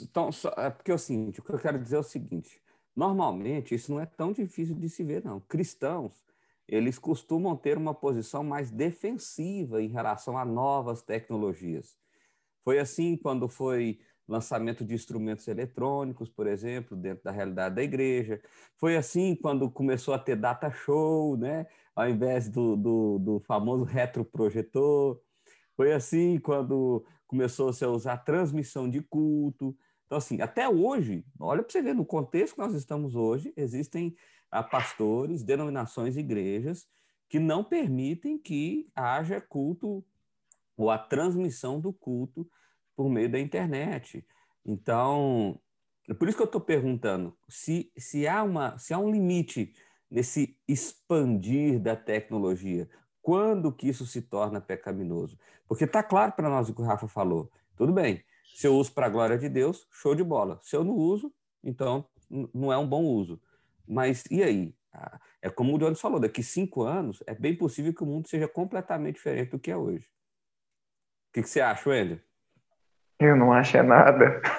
Então, 0.01 0.31
só, 0.31 0.49
é 0.57 0.69
porque 0.69 0.91
é 0.91 0.93
o 0.93 0.99
seguinte, 0.99 1.39
o 1.39 1.43
que 1.43 1.51
eu 1.51 1.59
quero 1.59 1.79
dizer 1.79 1.95
é 1.95 1.99
o 1.99 2.03
seguinte, 2.03 2.61
normalmente 2.95 3.75
isso 3.75 3.91
não 3.91 3.99
é 3.99 4.05
tão 4.05 4.31
difícil 4.31 4.75
de 4.75 4.89
se 4.89 5.03
ver, 5.03 5.23
não. 5.23 5.39
Cristãos, 5.41 6.23
eles 6.67 6.97
costumam 6.97 7.55
ter 7.55 7.77
uma 7.77 7.93
posição 7.93 8.43
mais 8.43 8.71
defensiva 8.71 9.81
em 9.81 9.87
relação 9.87 10.37
a 10.37 10.43
novas 10.43 11.01
tecnologias. 11.03 11.95
Foi 12.63 12.79
assim 12.79 13.15
quando 13.15 13.47
foi 13.47 13.99
lançamento 14.27 14.83
de 14.83 14.95
instrumentos 14.95 15.47
eletrônicos, 15.47 16.29
por 16.29 16.47
exemplo, 16.47 16.97
dentro 16.97 17.23
da 17.23 17.31
realidade 17.31 17.75
da 17.75 17.83
igreja. 17.83 18.41
Foi 18.75 18.97
assim 18.97 19.35
quando 19.35 19.69
começou 19.69 20.15
a 20.15 20.19
ter 20.19 20.35
data 20.35 20.71
show, 20.71 21.37
né? 21.37 21.67
ao 21.95 22.09
invés 22.09 22.49
do, 22.49 22.75
do, 22.75 23.19
do 23.19 23.39
famoso 23.39 23.85
retroprojetor. 23.85 25.19
Foi 25.75 25.93
assim 25.93 26.39
quando 26.39 27.05
começou 27.27 27.71
-se 27.73 27.83
a 27.83 27.89
usar 27.89 28.17
transmissão 28.17 28.89
de 28.89 29.01
culto. 29.01 29.75
Então, 30.05 30.17
assim, 30.17 30.41
até 30.41 30.69
hoje, 30.69 31.25
olha 31.39 31.63
para 31.63 31.71
você 31.71 31.81
ver, 31.81 31.95
no 31.95 32.05
contexto 32.05 32.55
que 32.55 32.61
nós 32.61 32.73
estamos 32.73 33.15
hoje, 33.15 33.53
existem 33.57 34.15
ah, 34.51 34.63
pastores, 34.63 35.43
denominações, 35.43 36.17
igrejas 36.17 36.87
que 37.27 37.39
não 37.39 37.63
permitem 37.63 38.37
que 38.37 38.87
haja 38.95 39.41
culto 39.41 40.05
ou 40.77 40.91
a 40.91 40.97
transmissão 40.97 41.79
do 41.79 41.91
culto 41.91 42.49
por 42.95 43.09
meio 43.09 43.29
da 43.29 43.39
internet. 43.39 44.25
Então, 44.65 45.59
é 46.07 46.13
por 46.13 46.27
isso 46.27 46.37
que 46.37 46.43
eu 46.43 46.47
estou 46.47 46.61
perguntando 46.61 47.35
se, 47.49 47.91
se, 47.97 48.27
há 48.27 48.43
uma, 48.43 48.77
se 48.77 48.93
há 48.93 48.99
um 48.99 49.11
limite 49.11 49.73
nesse 50.09 50.57
expandir 50.67 51.79
da 51.79 51.95
tecnologia. 51.95 52.89
Quando 53.25 53.71
que 53.71 53.89
isso 53.89 54.05
se 54.05 54.21
torna 54.21 54.61
pecaminoso? 54.61 55.39
Porque 55.67 55.85
está 55.85 56.03
claro 56.03 56.33
para 56.33 56.47
nós 56.47 56.69
o 56.69 56.75
que 56.75 56.81
o 56.83 56.85
Rafa 56.85 57.07
falou. 57.07 57.51
Tudo 57.75 57.91
bem, 57.91 58.23
se 58.53 58.67
eu 58.67 58.75
uso 58.75 58.93
para 58.93 59.07
a 59.07 59.09
glória 59.09 59.35
de 59.35 59.49
Deus, 59.49 59.87
show 59.91 60.13
de 60.13 60.23
bola. 60.23 60.59
Se 60.61 60.75
eu 60.75 60.83
não 60.83 60.93
uso, 60.93 61.33
então 61.63 62.07
não 62.53 62.71
é 62.71 62.77
um 62.77 62.85
bom 62.85 63.03
uso. 63.03 63.41
Mas 63.87 64.25
e 64.29 64.43
aí? 64.43 64.75
É 65.41 65.49
como 65.49 65.73
o 65.73 65.79
Jones 65.79 65.99
falou, 65.99 66.19
daqui 66.19 66.43
cinco 66.43 66.83
anos 66.83 67.23
é 67.25 67.33
bem 67.33 67.57
possível 67.57 67.95
que 67.95 68.03
o 68.03 68.05
mundo 68.05 68.27
seja 68.27 68.47
completamente 68.47 69.15
diferente 69.15 69.49
do 69.49 69.59
que 69.59 69.71
é 69.71 69.75
hoje. 69.75 70.05
O 71.29 71.33
que, 71.33 71.41
que 71.41 71.49
você 71.49 71.61
acha, 71.61 71.89
Wendel? 71.89 72.19
Eu 73.19 73.35
não 73.35 73.51
acho 73.51 73.75
é 73.75 73.81
nada. 73.81 74.39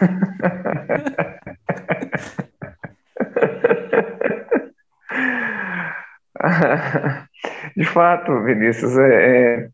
De 7.76 7.84
fato, 7.84 8.42
Vinícius, 8.42 8.96
é, 8.96 9.10
é, 9.12 9.68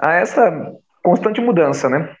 há 0.00 0.14
essa 0.14 0.72
constante 1.02 1.40
mudança, 1.40 1.88
né? 1.88 2.14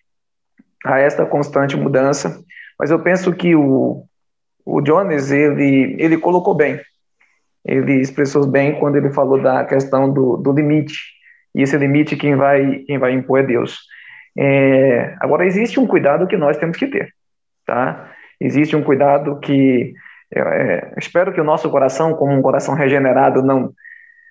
Há 0.84 0.98
essa 0.98 1.24
constante 1.24 1.76
mudança, 1.76 2.42
mas 2.78 2.90
eu 2.90 2.98
penso 2.98 3.32
que 3.32 3.54
o, 3.54 4.04
o 4.66 4.80
Jones, 4.80 5.30
ele, 5.30 5.96
ele 6.00 6.18
colocou 6.18 6.54
bem, 6.54 6.80
ele 7.64 8.00
expressou 8.00 8.44
bem 8.46 8.78
quando 8.80 8.96
ele 8.96 9.12
falou 9.12 9.40
da 9.40 9.64
questão 9.64 10.12
do, 10.12 10.36
do 10.36 10.52
limite, 10.52 10.98
e 11.54 11.62
esse 11.62 11.76
limite 11.76 12.16
quem 12.16 12.34
vai, 12.34 12.80
quem 12.80 12.98
vai 12.98 13.12
impor 13.12 13.40
é 13.40 13.42
Deus. 13.44 13.78
É, 14.36 15.16
agora, 15.20 15.46
existe 15.46 15.78
um 15.78 15.86
cuidado 15.86 16.26
que 16.26 16.36
nós 16.36 16.56
temos 16.56 16.76
que 16.76 16.88
ter, 16.88 17.12
tá? 17.64 18.12
Existe 18.40 18.74
um 18.74 18.82
cuidado 18.82 19.38
que 19.38 19.92
é, 20.34 20.94
espero 20.98 21.32
que 21.32 21.40
o 21.40 21.44
nosso 21.44 21.70
coração, 21.70 22.14
como 22.14 22.32
um 22.32 22.42
coração 22.42 22.74
regenerado, 22.74 23.42
não, 23.42 23.72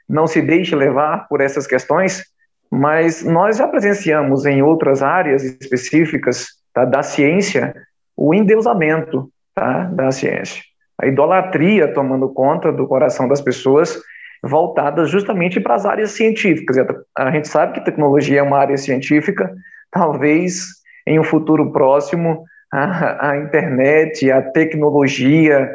não 0.08 0.28
se 0.28 0.42
deixe 0.42 0.76
levar 0.76 1.28
por 1.28 1.42
essas 1.42 1.68
questões, 1.68 2.24
mas 2.72 3.24
nós 3.24 3.58
já 3.58 3.68
presenciamos 3.68 4.46
em 4.46 4.62
outras 4.62 5.02
áreas 5.02 5.44
específicas 5.44 6.48
tá, 6.74 6.86
da 6.86 7.02
ciência 7.02 7.74
o 8.16 8.34
endeusamento 8.34 9.30
tá, 9.54 9.84
da 9.84 10.12
ciência, 10.12 10.64
a 11.00 11.06
idolatria 11.06 11.94
tomando 11.94 12.30
conta 12.30 12.72
do 12.72 12.88
coração 12.88 13.28
das 13.28 13.42
pessoas, 13.42 14.00
voltadas 14.44 15.10
justamente 15.10 15.60
para 15.60 15.76
as 15.76 15.86
áreas 15.86 16.12
científicas. 16.12 16.78
A 17.16 17.32
gente 17.32 17.48
sabe 17.48 17.74
que 17.74 17.86
tecnologia 17.86 18.40
é 18.40 18.44
uma 18.44 18.58
área 18.58 18.78
científica, 18.78 19.54
talvez 19.92 20.66
em 21.06 21.20
um 21.20 21.24
futuro 21.24 21.72
próximo 21.72 22.44
a, 22.72 23.30
a 23.30 23.38
internet, 23.38 24.30
a 24.32 24.42
tecnologia, 24.42 25.70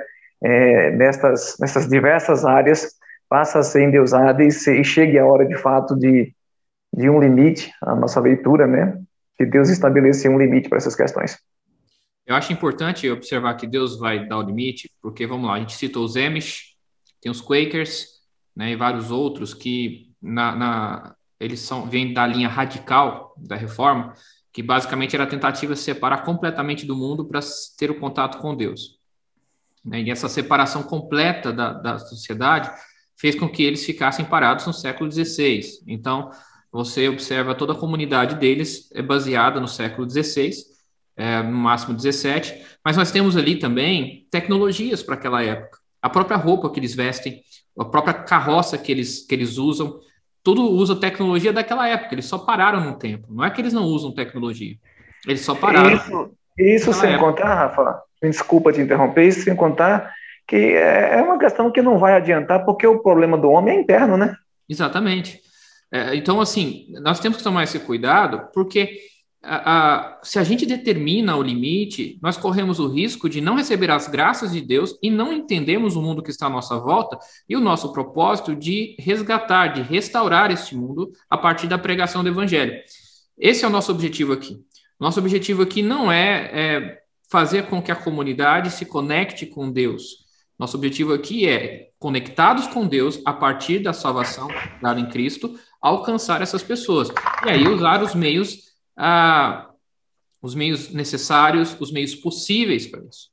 é, 0.45 0.91
nessas, 0.91 1.57
nessas 1.61 1.89
diversas 1.89 2.45
áreas, 2.45 2.95
passa 3.33 3.61
a 3.61 3.63
ser 3.63 3.89
endeusada 3.89 4.45
e, 4.45 4.51
se, 4.51 4.79
e 4.79 4.85
chegue 4.85 5.19
a 5.19 5.25
hora 5.25 5.47
de 5.47 5.57
fato 5.57 5.97
de, 5.97 6.35
de 6.93 7.09
um 7.09 7.19
limite, 7.19 7.73
a 7.81 7.95
nossa 7.95 8.21
leitura, 8.21 8.67
né? 8.67 9.03
Que 9.39 9.47
Deus 9.47 9.71
estabelecer 9.71 10.31
um 10.31 10.39
limite 10.39 10.69
para 10.69 10.77
essas 10.77 10.95
questões. 10.95 11.39
Eu 12.27 12.37
acho 12.37 12.53
importante 12.53 13.09
observar 13.09 13.55
que 13.55 13.67
Deus 13.67 13.99
vai 13.99 14.29
dar 14.29 14.37
o 14.37 14.43
limite, 14.43 14.93
porque, 15.01 15.27
vamos 15.27 15.49
lá, 15.49 15.55
a 15.55 15.61
gente 15.61 15.73
citou 15.73 16.05
os 16.05 16.15
Amish, 16.15 16.75
tem 17.23 17.33
os 17.33 17.41
Quakers, 17.41 18.07
né, 18.55 18.73
e 18.73 18.77
vários 18.77 19.11
outros 19.11 19.55
que 19.55 20.11
na, 20.21 20.55
na, 20.55 21.15
eles 21.41 21.61
são, 21.61 21.89
vêm 21.89 22.13
da 22.13 22.27
linha 22.27 22.49
radical 22.49 23.35
da 23.39 23.57
reforma, 23.57 24.13
que 24.53 24.63
basicamente 24.63 25.17
era 25.17 25.25
a 25.25 25.27
tentativa 25.27 25.73
de 25.73 25.81
separar 25.81 26.23
completamente 26.23 26.85
do 26.85 26.95
mundo 26.95 27.25
para 27.25 27.41
ter 27.79 27.91
o 27.91 27.99
contato 27.99 28.37
com 28.43 28.55
Deus. 28.55 28.99
Né, 29.83 30.03
e 30.03 30.11
essa 30.11 30.29
separação 30.29 30.83
completa 30.83 31.51
da, 31.51 31.73
da 31.73 31.99
sociedade 31.99 32.71
fez 33.23 33.37
com 33.37 33.49
que 33.49 33.63
eles 33.63 33.87
ficassem 33.87 34.25
parados 34.25 34.67
no 34.67 34.73
século 34.73 35.09
XVI. 35.09 35.61
Então, 35.87 36.33
você 36.73 37.09
observa 37.09 37.55
toda 37.55 37.73
a 37.73 37.77
comunidade 37.77 38.35
deles 38.35 38.91
é 38.93 39.01
baseada 39.01 39.61
no 39.61 39.69
século 39.69 40.11
XVI, 40.11 40.51
é, 41.17 41.41
no 41.41 41.57
máximo 41.57 41.97
XVII, 41.97 42.65
mas 42.85 42.97
nós 42.97 43.13
temos 43.13 43.37
ali 43.37 43.61
também 43.61 44.27
tecnologias 44.29 45.05
para 45.05 45.15
aquela 45.15 45.41
época. 45.41 45.79
A 46.03 46.11
própria 46.11 46.37
roupa 46.37 46.69
que 46.69 46.81
eles 46.81 46.97
vestem, 46.97 47.41
a 47.79 47.85
própria 47.85 48.13
carroça 48.13 48.77
que 48.77 48.91
eles, 48.91 49.25
que 49.25 49.37
eles 49.37 49.57
usam, 49.57 50.01
tudo 50.43 50.69
usa 50.69 50.97
tecnologia 50.97 51.53
daquela 51.53 51.87
época, 51.87 52.17
eles 52.17 52.25
só 52.25 52.39
pararam 52.39 52.81
no 52.81 52.99
tempo. 52.99 53.29
Não 53.33 53.45
é 53.45 53.51
que 53.51 53.61
eles 53.61 53.73
não 53.73 53.85
usam 53.85 54.13
tecnologia, 54.13 54.75
eles 55.29 55.43
só 55.43 55.55
pararam. 55.55 55.95
Isso, 55.95 56.31
isso 56.59 56.93
sem 56.93 57.13
época. 57.13 57.31
contar, 57.31 57.55
Rafa, 57.55 58.03
desculpa 58.21 58.73
te 58.73 58.81
interromper, 58.81 59.29
isso 59.29 59.43
sem 59.43 59.55
contar 59.55 60.13
que 60.47 60.57
é, 60.57 61.19
é 61.19 61.23
uma 61.23 61.39
questão 61.39 61.71
que 61.71 61.83
não 61.83 61.99
vai 61.99 62.15
adiantar, 62.15 62.65
porque 62.65 62.87
o 62.87 63.03
problema 63.03 63.39
do 63.39 63.51
homem 63.51 63.77
é 63.77 63.81
interno, 63.81 64.17
né? 64.17 64.37
Exatamente. 64.69 65.41
É, 65.93 66.15
então, 66.17 66.41
assim, 66.41 66.87
nós 67.03 67.21
temos 67.21 67.39
que 67.39 67.45
tomar 67.45 67.65
esse 67.65 67.79
cuidado, 67.79 68.49
porque 68.53 68.99
a, 69.43 69.73
a, 69.73 70.21
se 70.23 70.39
a 70.39 70.45
gente 70.45 70.65
determina 70.65 71.37
o 71.37 71.43
limite, 71.43 72.19
nós 72.23 72.37
corremos 72.37 72.79
o 72.79 72.87
risco 72.87 73.29
de 73.29 73.41
não 73.41 73.57
receber 73.57 73.91
as 73.91 74.07
graças 74.07 74.53
de 74.53 74.61
Deus 74.61 74.97
e 75.03 75.11
não 75.11 75.33
entendemos 75.33 75.97
o 75.97 76.03
mundo 76.03 76.23
que 76.23 76.31
está 76.31 76.47
à 76.47 76.51
nossa 76.51 76.79
volta 76.79 77.19
e 77.49 77.57
o 77.57 77.61
nosso 77.61 77.93
propósito 77.93 78.55
de 78.55 78.95
resgatar, 79.01 79.69
de 79.69 79.83
restaurar 79.83 80.51
este 80.51 80.77
mundo 80.77 81.11
a 81.29 81.37
partir 81.37 81.67
da 81.67 81.77
pregação 81.77 82.23
do 82.23 82.29
Evangelho. 82.29 82.75
Esse 83.37 83.65
é 83.65 83.69
o 83.69 83.71
nosso 83.71 83.91
objetivo 83.91 84.33
aqui. 84.33 84.61
Nosso 84.99 85.19
objetivo 85.19 85.63
aqui 85.63 85.83
não 85.83 86.11
é, 86.11 86.51
é 86.53 86.99
fazer 87.29 87.67
com 87.67 87.83
que 87.83 87.91
a 87.91 87.97
comunidade 87.97 88.71
se 88.71 88.87
conecte 88.87 89.45
com 89.45 89.71
Deus, 89.71 90.22
nosso 90.63 90.77
objetivo 90.77 91.13
aqui 91.13 91.49
é, 91.49 91.91
conectados 91.99 92.69
com 92.69 92.87
Deus, 92.87 93.21
a 93.25 93.33
partir 93.33 93.81
da 93.81 93.93
salvação 93.93 94.47
dada 94.81 95.01
em 95.01 95.09
Cristo, 95.09 95.59
alcançar 95.81 96.41
essas 96.41 96.63
pessoas. 96.63 97.09
E 97.45 97.51
aí 97.51 97.67
usar 97.67 98.01
os 98.01 98.15
meios, 98.15 98.73
ah, 98.97 99.69
os 100.41 100.55
meios 100.55 100.91
necessários, 100.91 101.77
os 101.81 101.91
meios 101.91 102.15
possíveis 102.15 102.87
para 102.87 103.03
isso. 103.03 103.29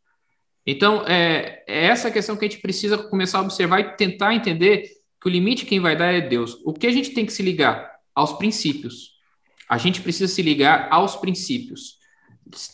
Então, 0.65 1.03
é, 1.05 1.63
é 1.67 1.85
essa 1.85 2.09
questão 2.09 2.35
que 2.35 2.45
a 2.45 2.49
gente 2.49 2.61
precisa 2.61 2.97
começar 2.97 3.37
a 3.37 3.43
observar 3.43 3.79
e 3.79 3.95
tentar 3.95 4.33
entender 4.33 4.89
que 5.21 5.27
o 5.27 5.31
limite 5.31 5.67
quem 5.67 5.79
vai 5.79 5.95
dar 5.95 6.11
é 6.11 6.21
Deus. 6.21 6.59
O 6.65 6.73
que 6.73 6.87
a 6.87 6.91
gente 6.91 7.11
tem 7.11 7.27
que 7.27 7.33
se 7.33 7.43
ligar? 7.43 7.91
Aos 8.15 8.33
princípios. 8.33 9.11
A 9.69 9.77
gente 9.77 10.01
precisa 10.01 10.33
se 10.33 10.41
ligar 10.41 10.87
aos 10.91 11.15
princípios. 11.15 11.99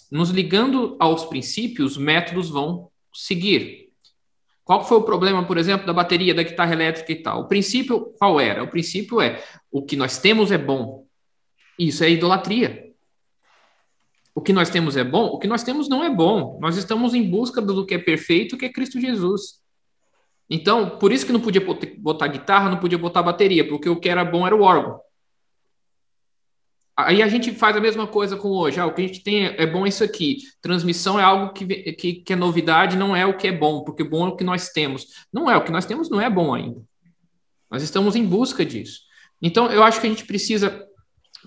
Nos 0.10 0.30
ligando 0.30 0.96
aos 0.98 1.26
princípios, 1.26 1.98
métodos 1.98 2.50
vão 2.50 2.90
seguir. 3.14 3.85
Qual 4.66 4.84
foi 4.84 4.98
o 4.98 5.04
problema, 5.04 5.46
por 5.46 5.60
exemplo, 5.60 5.86
da 5.86 5.94
bateria 5.94 6.34
da 6.34 6.42
guitarra 6.42 6.74
elétrica 6.74 7.12
e 7.12 7.22
tal? 7.22 7.42
O 7.42 7.48
princípio 7.48 8.14
qual 8.18 8.40
era? 8.40 8.64
O 8.64 8.68
princípio 8.68 9.22
é 9.22 9.42
o 9.72 9.84
que 9.84 9.96
nós 9.96 10.18
temos 10.18 10.52
é 10.52 10.58
bom. 10.58 11.06
Isso 11.78 12.04
é 12.04 12.10
idolatria. 12.10 12.92
O 14.34 14.42
que 14.42 14.52
nós 14.52 14.70
temos 14.72 14.98
é 14.98 15.04
bom? 15.04 15.28
O 15.28 15.38
que 15.38 15.48
nós 15.48 15.62
temos 15.62 15.88
não 15.88 16.04
é 16.04 16.10
bom. 16.10 16.58
Nós 16.60 16.78
estamos 16.78 17.14
em 17.14 17.24
busca 17.24 17.62
do 17.62 17.86
que 17.86 17.94
é 17.94 18.00
perfeito, 18.00 18.58
que 18.58 18.66
é 18.66 18.70
Cristo 18.74 19.00
Jesus. 19.00 19.62
Então, 20.50 20.98
por 20.98 21.12
isso 21.12 21.28
que 21.28 21.32
não 21.32 21.40
podia 21.40 21.62
botar 22.00 22.28
guitarra, 22.28 22.70
não 22.70 22.80
podia 22.80 22.98
botar 22.98 23.22
bateria, 23.22 23.68
porque 23.68 23.88
o 23.88 24.00
que 24.00 24.10
era 24.10 24.26
bom 24.26 24.48
era 24.48 24.56
o 24.56 24.64
órgão. 24.64 25.00
Aí 26.98 27.22
a 27.22 27.28
gente 27.28 27.52
faz 27.52 27.76
a 27.76 27.82
mesma 27.82 28.08
coisa 28.08 28.38
com 28.38 28.48
hoje. 28.50 28.80
Ah, 28.80 28.86
o 28.86 28.94
que 28.94 29.02
a 29.02 29.08
gente 29.08 29.22
tem 29.22 29.46
é, 29.46 29.64
é 29.64 29.68
bom 29.68 29.86
isso 29.86 30.04
aqui. 30.04 30.38
Transmissão 30.62 31.20
é 31.20 31.24
algo 31.24 31.52
que, 31.52 31.66
que, 31.94 32.14
que 32.14 32.34
é 32.34 32.36
novidade, 32.36 32.96
não 32.96 33.16
é 33.16 33.26
o 33.26 33.36
que 33.36 33.48
é 33.48 33.52
bom, 33.52 33.84
porque 33.84 34.04
bom 34.04 34.28
é 34.28 34.30
o 34.30 34.36
que 34.36 34.44
nós 34.44 34.70
temos. 34.70 35.08
Não 35.32 35.52
é, 35.52 35.58
o 35.58 35.64
que 35.64 35.72
nós 35.72 35.86
temos 35.86 36.10
não 36.10 36.22
é 36.22 36.30
bom 36.30 36.54
ainda. 36.54 36.82
Nós 37.70 37.84
estamos 37.84 38.16
em 38.16 38.26
busca 38.26 38.64
disso. 38.66 39.02
Então, 39.42 39.70
eu 39.70 39.84
acho 39.84 40.00
que 40.00 40.08
a 40.08 40.10
gente 40.10 40.26
precisa 40.26 40.86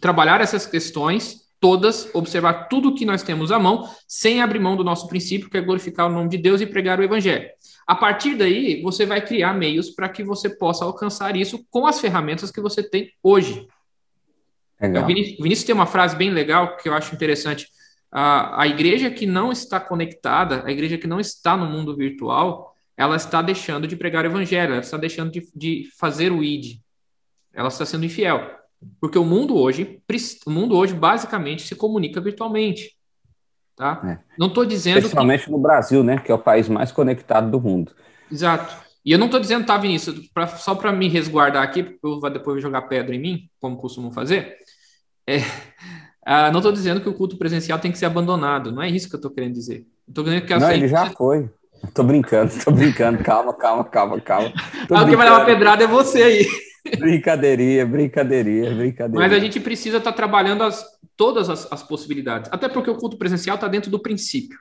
trabalhar 0.01 0.41
essas 0.41 0.67
questões 0.67 1.49
todas, 1.61 2.09
observar 2.15 2.69
tudo 2.69 2.95
que 2.95 3.05
nós 3.05 3.23
temos 3.23 3.51
à 3.51 3.59
mão, 3.59 3.89
sem 4.07 4.43
abrir 4.43 4.61
mão 4.61 4.77
do 4.77 4.85
nosso 4.85 5.09
princípio, 5.09 5.51
que 5.51 5.57
é 5.57 5.61
glorificar 5.61 6.07
o 6.07 6.13
nome 6.13 6.29
de 6.29 6.39
Deus 6.39 6.61
e 6.61 6.67
pregar 6.67 7.01
o 7.01 7.03
evangelho. 7.03 7.49
A 7.87 7.95
partir 7.95 8.37
daí, 8.37 8.81
você 8.83 9.05
vai 9.07 9.25
criar 9.25 9.55
meios 9.55 9.91
para 9.91 10.09
que 10.09 10.23
você 10.23 10.51
possa 10.51 10.85
alcançar 10.85 11.35
isso 11.37 11.65
com 11.71 11.87
as 11.87 12.01
ferramentas 12.01 12.51
que 12.51 12.61
você 12.61 12.83
tem 12.83 13.11
hoje. 13.23 13.67
Legal. 14.81 15.03
O 15.03 15.07
Vinícius, 15.07 15.37
Vinícius 15.39 15.67
tem 15.67 15.75
uma 15.75 15.87
frase 15.87 16.17
bem 16.17 16.31
legal 16.31 16.77
que 16.77 16.89
eu 16.89 16.95
acho 16.95 17.15
interessante. 17.15 17.67
A, 18.11 18.63
a 18.63 18.67
igreja 18.67 19.11
que 19.11 19.27
não 19.27 19.53
está 19.53 19.79
conectada, 19.79 20.63
a 20.65 20.71
igreja 20.71 20.97
que 20.97 21.07
não 21.07 21.21
está 21.21 21.57
no 21.57 21.67
mundo 21.67 21.97
virtual, 21.97 22.75
ela 22.97 23.17
está 23.17 23.43
deixando 23.43 23.87
de 23.87 23.97
pregar 23.97 24.25
o 24.25 24.29
evangelho, 24.29 24.73
ela 24.73 24.81
está 24.81 24.97
deixando 24.97 25.31
de, 25.31 25.49
de 25.55 25.89
fazer 25.99 26.33
o 26.33 26.43
id. 26.43 26.81
Ela 27.53 27.69
está 27.69 27.85
sendo 27.85 28.05
infiel. 28.05 28.59
Porque 29.01 29.19
o 29.19 29.25
mundo 29.25 29.57
hoje, 29.57 30.01
o 30.47 30.51
mundo 30.51 30.77
hoje 30.77 30.95
basicamente 30.95 31.63
se 31.63 31.75
comunica 31.75 32.21
virtualmente. 32.21 32.97
Tá? 33.77 34.01
É. 34.05 34.19
Não 34.39 34.49
estou 34.49 34.65
dizendo. 34.65 34.99
Principalmente 34.99 35.45
que... 35.45 35.51
no 35.51 35.59
Brasil, 35.59 36.03
né? 36.03 36.19
Que 36.19 36.33
é 36.33 36.35
o 36.35 36.39
país 36.39 36.69
mais 36.69 36.91
conectado 36.91 37.51
do 37.51 37.61
mundo. 37.61 37.93
Exato. 38.31 38.89
E 39.05 39.13
eu 39.13 39.19
não 39.19 39.27
estou 39.27 39.41
dizendo, 39.41 39.65
tá, 39.65 39.77
Vinícius, 39.79 40.29
pra, 40.35 40.47
só 40.49 40.75
para 40.75 40.93
me 40.93 41.09
resguardar 41.09 41.63
aqui, 41.63 41.83
porque 41.83 42.05
eu 42.05 42.21
vou 42.21 42.31
depois 42.31 42.61
jogar 42.61 42.83
pedra 42.83 43.15
em 43.15 43.21
mim, 43.21 43.49
como 43.61 43.77
costumam 43.77 44.11
fazer. 44.11 44.57
É, 45.29 45.45
ah, 46.25 46.51
não 46.51 46.61
estou 46.61 46.73
dizendo 46.73 47.03
que 47.03 47.09
o 47.09 47.13
culto 47.13 47.37
presencial 47.37 47.79
tem 47.79 47.93
que 47.93 47.99
ser 47.99 48.07
abandonado, 48.07 48.73
não 48.73 48.83
é 48.83 48.89
isso 48.89 49.11
que 49.11 49.15
eu 49.15 49.19
estou 49.19 49.31
querendo 49.31 49.53
dizer. 49.53 49.87
Estou 50.09 50.25
dizendo 50.25 50.47
que 50.47 50.57
não, 50.57 50.71
ele 50.71 50.89
já 50.89 51.11
foi. 51.11 51.51
Tô 51.93 52.03
brincando, 52.03 52.51
tô 52.65 52.71
brincando. 52.71 53.23
Calma, 53.23 53.53
calma, 53.53 53.85
calma, 53.85 54.21
calma. 54.21 54.53
Ah, 54.91 55.03
o 55.03 55.09
que 55.09 55.17
vai 55.17 55.29
levar 55.29 55.45
pedrada 55.45 55.85
é 55.85 55.87
você 55.87 56.23
aí. 56.23 56.47
Brincadeirinha, 56.99 57.85
brincadeirinha, 57.85 58.75
brincadeirinha. 58.75 59.29
Mas 59.29 59.33
a 59.33 59.39
gente 59.39 59.61
precisa 59.61 59.99
estar 59.99 60.13
tá 60.13 60.17
trabalhando 60.17 60.63
as, 60.65 60.83
todas 61.15 61.51
as, 61.51 61.71
as, 61.71 61.83
possibilidades. 61.83 62.51
Até 62.51 62.69
porque 62.69 62.91
o 62.91 62.97
culto 62.97 63.19
presencial 63.19 63.57
está 63.57 63.69
dentro 63.69 63.91
do 63.91 63.99
princípio. 63.99 64.59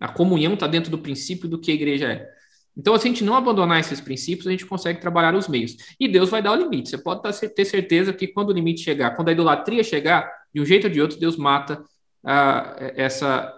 A 0.00 0.08
comunhão 0.08 0.54
está 0.54 0.66
dentro 0.66 0.90
do 0.90 0.98
princípio 0.98 1.46
do 1.46 1.58
que 1.58 1.70
a 1.70 1.74
igreja 1.74 2.06
é. 2.06 2.28
Então, 2.76 2.96
se 2.98 3.06
a 3.06 3.10
gente 3.10 3.22
não 3.22 3.36
abandonar 3.36 3.78
esses 3.78 4.00
princípios, 4.00 4.46
a 4.46 4.50
gente 4.50 4.66
consegue 4.66 5.00
trabalhar 5.00 5.34
os 5.34 5.46
meios. 5.46 5.76
E 5.98 6.08
Deus 6.08 6.28
vai 6.28 6.42
dar 6.42 6.52
o 6.52 6.56
limite. 6.56 6.90
Você 6.90 6.98
pode 6.98 7.22
ter 7.50 7.64
certeza 7.64 8.12
que 8.12 8.26
quando 8.26 8.50
o 8.50 8.52
limite 8.52 8.80
chegar, 8.82 9.14
quando 9.14 9.28
a 9.28 9.32
idolatria 9.32 9.84
chegar, 9.84 10.28
de 10.52 10.60
um 10.60 10.64
jeito 10.64 10.88
ou 10.88 10.90
de 10.92 11.00
outro, 11.00 11.18
Deus 11.18 11.36
mata 11.36 11.84
uh, 12.24 12.92
essa, 12.96 13.52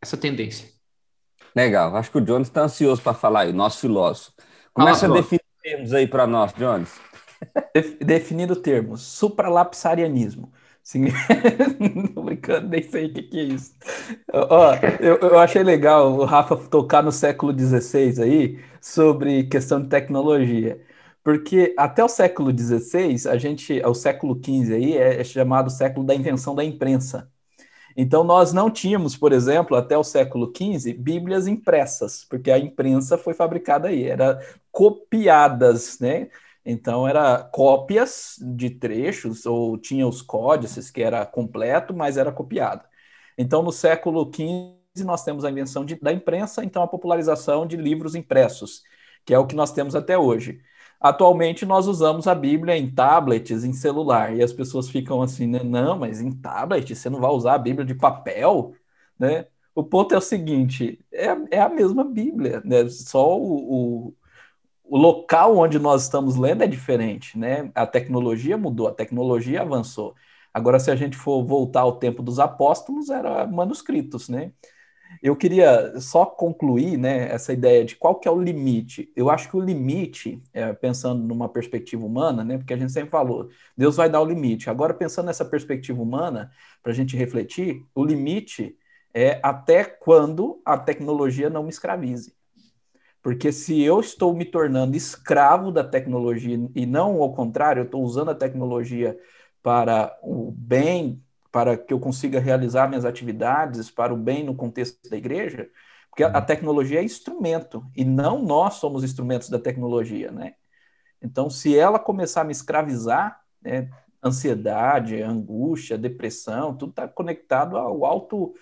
essa 0.00 0.16
tendência. 0.16 0.68
Legal. 1.54 1.96
Acho 1.96 2.10
que 2.10 2.18
o 2.18 2.20
Jones 2.20 2.48
está 2.48 2.62
ansioso 2.62 3.02
para 3.02 3.14
falar 3.14 3.40
aí, 3.40 3.52
nosso 3.52 3.80
filósofo. 3.80 4.32
Começa 4.72 5.06
Fala, 5.06 5.18
a 5.18 5.20
definir 5.20 5.44
termos 5.62 5.92
aí 5.92 6.06
para 6.06 6.26
nós, 6.26 6.52
Jones. 6.54 6.92
Definindo 8.00 8.56
termos. 8.56 9.02
Supralapsarianismo. 9.02 10.52
Sim. 10.84 11.06
Tô 12.14 12.22
brincando, 12.22 12.68
nem 12.68 12.82
sei 12.82 13.06
o 13.06 13.14
que, 13.14 13.22
que 13.22 13.38
é 13.40 13.42
isso. 13.44 13.74
Ó, 14.32 14.74
eu, 15.00 15.16
eu 15.18 15.38
achei 15.38 15.62
legal 15.62 16.12
o 16.12 16.24
Rafa 16.24 16.56
tocar 16.56 17.02
no 17.02 17.12
século 17.12 17.52
XVI 17.54 18.20
aí 18.20 18.60
sobre 18.82 19.44
questão 19.44 19.82
de 19.82 19.88
tecnologia. 19.88 20.80
Porque 21.22 21.74
até 21.78 22.04
o 22.04 22.08
século 22.08 22.52
XVI, 22.52 23.26
a 23.26 23.38
gente, 23.38 23.80
o 23.86 23.94
século 23.94 24.36
XV 24.36 24.72
aí 24.72 24.96
é, 24.98 25.20
é 25.20 25.24
chamado 25.24 25.70
século 25.70 26.04
da 26.06 26.14
invenção 26.14 26.54
da 26.54 26.64
imprensa. 26.64 27.30
Então, 27.96 28.24
nós 28.24 28.52
não 28.52 28.70
tínhamos, 28.70 29.16
por 29.16 29.32
exemplo, 29.32 29.76
até 29.76 29.96
o 29.96 30.02
século 30.04 30.50
XV, 30.50 30.92
bíblias 30.92 31.46
impressas, 31.46 32.24
porque 32.24 32.50
a 32.50 32.58
imprensa 32.58 33.16
foi 33.16 33.34
fabricada 33.34 33.88
aí, 33.88 34.04
era 34.04 34.40
copiadas, 34.72 35.98
né? 36.00 36.28
Então, 36.64 37.06
era 37.06 37.42
cópias 37.44 38.36
de 38.40 38.70
trechos, 38.70 39.44
ou 39.46 39.76
tinha 39.78 40.06
os 40.06 40.22
códices, 40.22 40.90
que 40.90 41.02
era 41.02 41.24
completo, 41.26 41.94
mas 41.94 42.16
era 42.16 42.32
copiado. 42.32 42.84
Então, 43.36 43.62
no 43.62 43.72
século 43.72 44.30
XV, 44.32 45.04
nós 45.04 45.24
temos 45.24 45.44
a 45.44 45.50
invenção 45.50 45.84
de, 45.84 45.96
da 45.96 46.12
imprensa, 46.12 46.64
então 46.64 46.82
a 46.82 46.88
popularização 46.88 47.66
de 47.66 47.76
livros 47.76 48.14
impressos, 48.14 48.82
que 49.24 49.34
é 49.34 49.38
o 49.38 49.46
que 49.46 49.56
nós 49.56 49.72
temos 49.72 49.94
até 49.94 50.16
hoje. 50.16 50.60
Atualmente, 51.00 51.66
nós 51.66 51.86
usamos 51.86 52.26
a 52.26 52.34
Bíblia 52.34 52.76
em 52.76 52.90
tablets, 52.90 53.64
em 53.64 53.72
celular, 53.72 54.34
e 54.34 54.42
as 54.42 54.52
pessoas 54.52 54.88
ficam 54.88 55.20
assim, 55.20 55.46
né? 55.46 55.62
não, 55.62 55.98
mas 55.98 56.20
em 56.20 56.30
tablet, 56.32 56.94
você 56.94 57.10
não 57.10 57.20
vai 57.20 57.30
usar 57.30 57.54
a 57.54 57.58
Bíblia 57.58 57.84
de 57.84 57.94
papel, 57.94 58.74
né? 59.18 59.46
O 59.74 59.82
ponto 59.84 60.14
é 60.14 60.18
o 60.18 60.20
seguinte, 60.20 61.04
é, 61.12 61.26
é 61.50 61.60
a 61.60 61.68
mesma 61.68 62.04
Bíblia, 62.04 62.62
né? 62.64 62.88
Só 62.88 63.36
o, 63.38 64.08
o 64.08 64.14
o 64.84 64.98
local 64.98 65.56
onde 65.56 65.78
nós 65.78 66.02
estamos 66.04 66.36
lendo 66.36 66.62
é 66.62 66.66
diferente, 66.66 67.38
né? 67.38 67.70
A 67.74 67.86
tecnologia 67.86 68.56
mudou, 68.56 68.88
a 68.88 68.92
tecnologia 68.94 69.62
avançou. 69.62 70.14
Agora, 70.52 70.78
se 70.78 70.90
a 70.90 70.96
gente 70.96 71.16
for 71.16 71.44
voltar 71.44 71.80
ao 71.80 71.98
tempo 71.98 72.22
dos 72.22 72.38
apóstolos, 72.38 73.10
era 73.10 73.46
manuscritos, 73.46 74.28
né? 74.28 74.52
Eu 75.22 75.36
queria 75.36 75.98
só 76.00 76.26
concluir, 76.26 76.96
né, 76.98 77.32
essa 77.32 77.52
ideia 77.52 77.84
de 77.84 77.96
qual 77.96 78.18
que 78.18 78.28
é 78.28 78.30
o 78.30 78.40
limite. 78.40 79.10
Eu 79.16 79.30
acho 79.30 79.48
que 79.48 79.56
o 79.56 79.60
limite, 79.60 80.42
é, 80.52 80.72
pensando 80.72 81.22
numa 81.22 81.48
perspectiva 81.48 82.04
humana, 82.04 82.44
né, 82.44 82.58
porque 82.58 82.74
a 82.74 82.76
gente 82.76 82.92
sempre 82.92 83.10
falou, 83.10 83.48
Deus 83.76 83.96
vai 83.96 84.08
dar 84.10 84.20
o 84.20 84.24
limite. 84.24 84.70
Agora, 84.70 84.94
pensando 84.94 85.26
nessa 85.26 85.44
perspectiva 85.44 86.02
humana, 86.02 86.50
para 86.82 86.92
a 86.92 86.94
gente 86.94 87.16
refletir, 87.16 87.84
o 87.94 88.04
limite 88.04 88.76
é 89.12 89.40
até 89.42 89.84
quando 89.84 90.60
a 90.64 90.76
tecnologia 90.78 91.48
não 91.48 91.62
me 91.62 91.70
escravize. 91.70 92.34
Porque 93.24 93.50
se 93.50 93.80
eu 93.80 94.00
estou 94.00 94.34
me 94.34 94.44
tornando 94.44 94.94
escravo 94.94 95.72
da 95.72 95.82
tecnologia 95.82 96.58
e 96.74 96.84
não 96.84 97.22
ao 97.22 97.32
contrário, 97.32 97.80
eu 97.80 97.84
estou 97.86 98.02
usando 98.02 98.30
a 98.30 98.34
tecnologia 98.34 99.18
para 99.62 100.14
o 100.22 100.52
bem, 100.52 101.24
para 101.50 101.74
que 101.74 101.94
eu 101.94 101.98
consiga 101.98 102.38
realizar 102.38 102.86
minhas 102.86 103.06
atividades, 103.06 103.90
para 103.90 104.12
o 104.12 104.16
bem 104.18 104.44
no 104.44 104.54
contexto 104.54 105.08
da 105.08 105.16
igreja, 105.16 105.70
porque 106.10 106.22
a 106.22 106.38
uhum. 106.38 106.44
tecnologia 106.44 107.00
é 107.00 107.02
instrumento 107.02 107.82
e 107.96 108.04
não 108.04 108.42
nós 108.44 108.74
somos 108.74 109.02
instrumentos 109.02 109.48
da 109.48 109.58
tecnologia, 109.58 110.30
né? 110.30 110.52
Então, 111.22 111.48
se 111.48 111.74
ela 111.74 111.98
começar 111.98 112.42
a 112.42 112.44
me 112.44 112.52
escravizar, 112.52 113.40
né, 113.62 113.88
ansiedade, 114.22 115.22
angústia, 115.22 115.96
depressão, 115.96 116.76
tudo 116.76 116.90
está 116.90 117.08
conectado 117.08 117.78
ao 117.78 118.04
alto, 118.04 118.52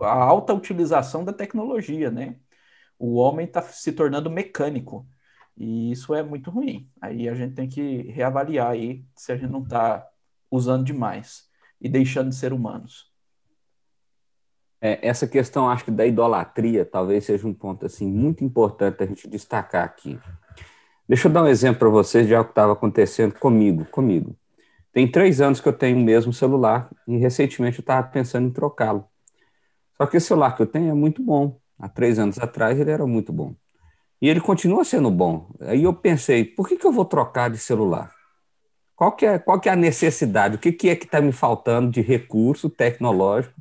à 0.00 0.12
alta 0.12 0.52
utilização 0.52 1.24
da 1.24 1.32
tecnologia, 1.32 2.10
né? 2.10 2.34
O 3.00 3.14
homem 3.14 3.46
está 3.46 3.62
se 3.62 3.92
tornando 3.92 4.30
mecânico. 4.30 5.06
E 5.56 5.90
isso 5.90 6.14
é 6.14 6.22
muito 6.22 6.50
ruim. 6.50 6.86
Aí 7.00 7.28
a 7.28 7.34
gente 7.34 7.54
tem 7.54 7.66
que 7.66 8.02
reavaliar 8.02 8.70
aí 8.70 9.02
se 9.16 9.32
a 9.32 9.36
gente 9.36 9.50
não 9.50 9.62
está 9.62 10.06
usando 10.50 10.84
demais 10.84 11.48
e 11.80 11.88
deixando 11.88 12.28
de 12.28 12.36
ser 12.36 12.52
humanos. 12.52 13.10
É, 14.82 15.06
essa 15.06 15.26
questão, 15.26 15.68
acho 15.68 15.84
que 15.84 15.90
da 15.90 16.06
idolatria, 16.06 16.84
talvez 16.84 17.24
seja 17.24 17.46
um 17.46 17.54
ponto 17.54 17.86
assim 17.86 18.06
muito 18.06 18.44
importante 18.44 19.02
a 19.02 19.06
gente 19.06 19.28
destacar 19.28 19.84
aqui. 19.84 20.18
Deixa 21.08 21.26
eu 21.28 21.32
dar 21.32 21.42
um 21.42 21.48
exemplo 21.48 21.78
para 21.80 21.88
vocês 21.88 22.26
de 22.26 22.34
algo 22.34 22.48
que 22.48 22.52
estava 22.52 22.74
acontecendo 22.74 23.34
comigo, 23.34 23.84
comigo. 23.86 24.36
Tem 24.92 25.10
três 25.10 25.40
anos 25.40 25.60
que 25.60 25.68
eu 25.68 25.72
tenho 25.72 25.96
o 25.96 26.00
mesmo 26.00 26.32
celular 26.32 26.90
e 27.06 27.16
recentemente 27.16 27.78
eu 27.78 27.82
estava 27.82 28.06
pensando 28.08 28.46
em 28.46 28.52
trocá-lo. 28.52 29.06
Só 29.96 30.06
que 30.06 30.16
esse 30.16 30.26
celular 30.26 30.54
que 30.54 30.62
eu 30.62 30.66
tenho 30.66 30.90
é 30.90 30.94
muito 30.94 31.22
bom, 31.22 31.60
há 31.80 31.88
três 31.88 32.18
anos 32.18 32.38
atrás, 32.38 32.78
ele 32.78 32.90
era 32.90 33.06
muito 33.06 33.32
bom. 33.32 33.54
E 34.20 34.28
ele 34.28 34.40
continua 34.40 34.84
sendo 34.84 35.10
bom. 35.10 35.48
Aí 35.60 35.84
eu 35.84 35.94
pensei, 35.94 36.44
por 36.44 36.68
que, 36.68 36.76
que 36.76 36.86
eu 36.86 36.92
vou 36.92 37.04
trocar 37.04 37.50
de 37.50 37.58
celular? 37.58 38.12
Qual 38.94 39.12
que 39.12 39.24
é, 39.24 39.38
qual 39.38 39.58
que 39.58 39.68
é 39.68 39.72
a 39.72 39.76
necessidade? 39.76 40.56
O 40.56 40.58
que, 40.58 40.72
que 40.72 40.90
é 40.90 40.94
que 40.94 41.06
está 41.06 41.22
me 41.22 41.32
faltando 41.32 41.90
de 41.90 42.02
recurso 42.02 42.68
tecnológico 42.68 43.54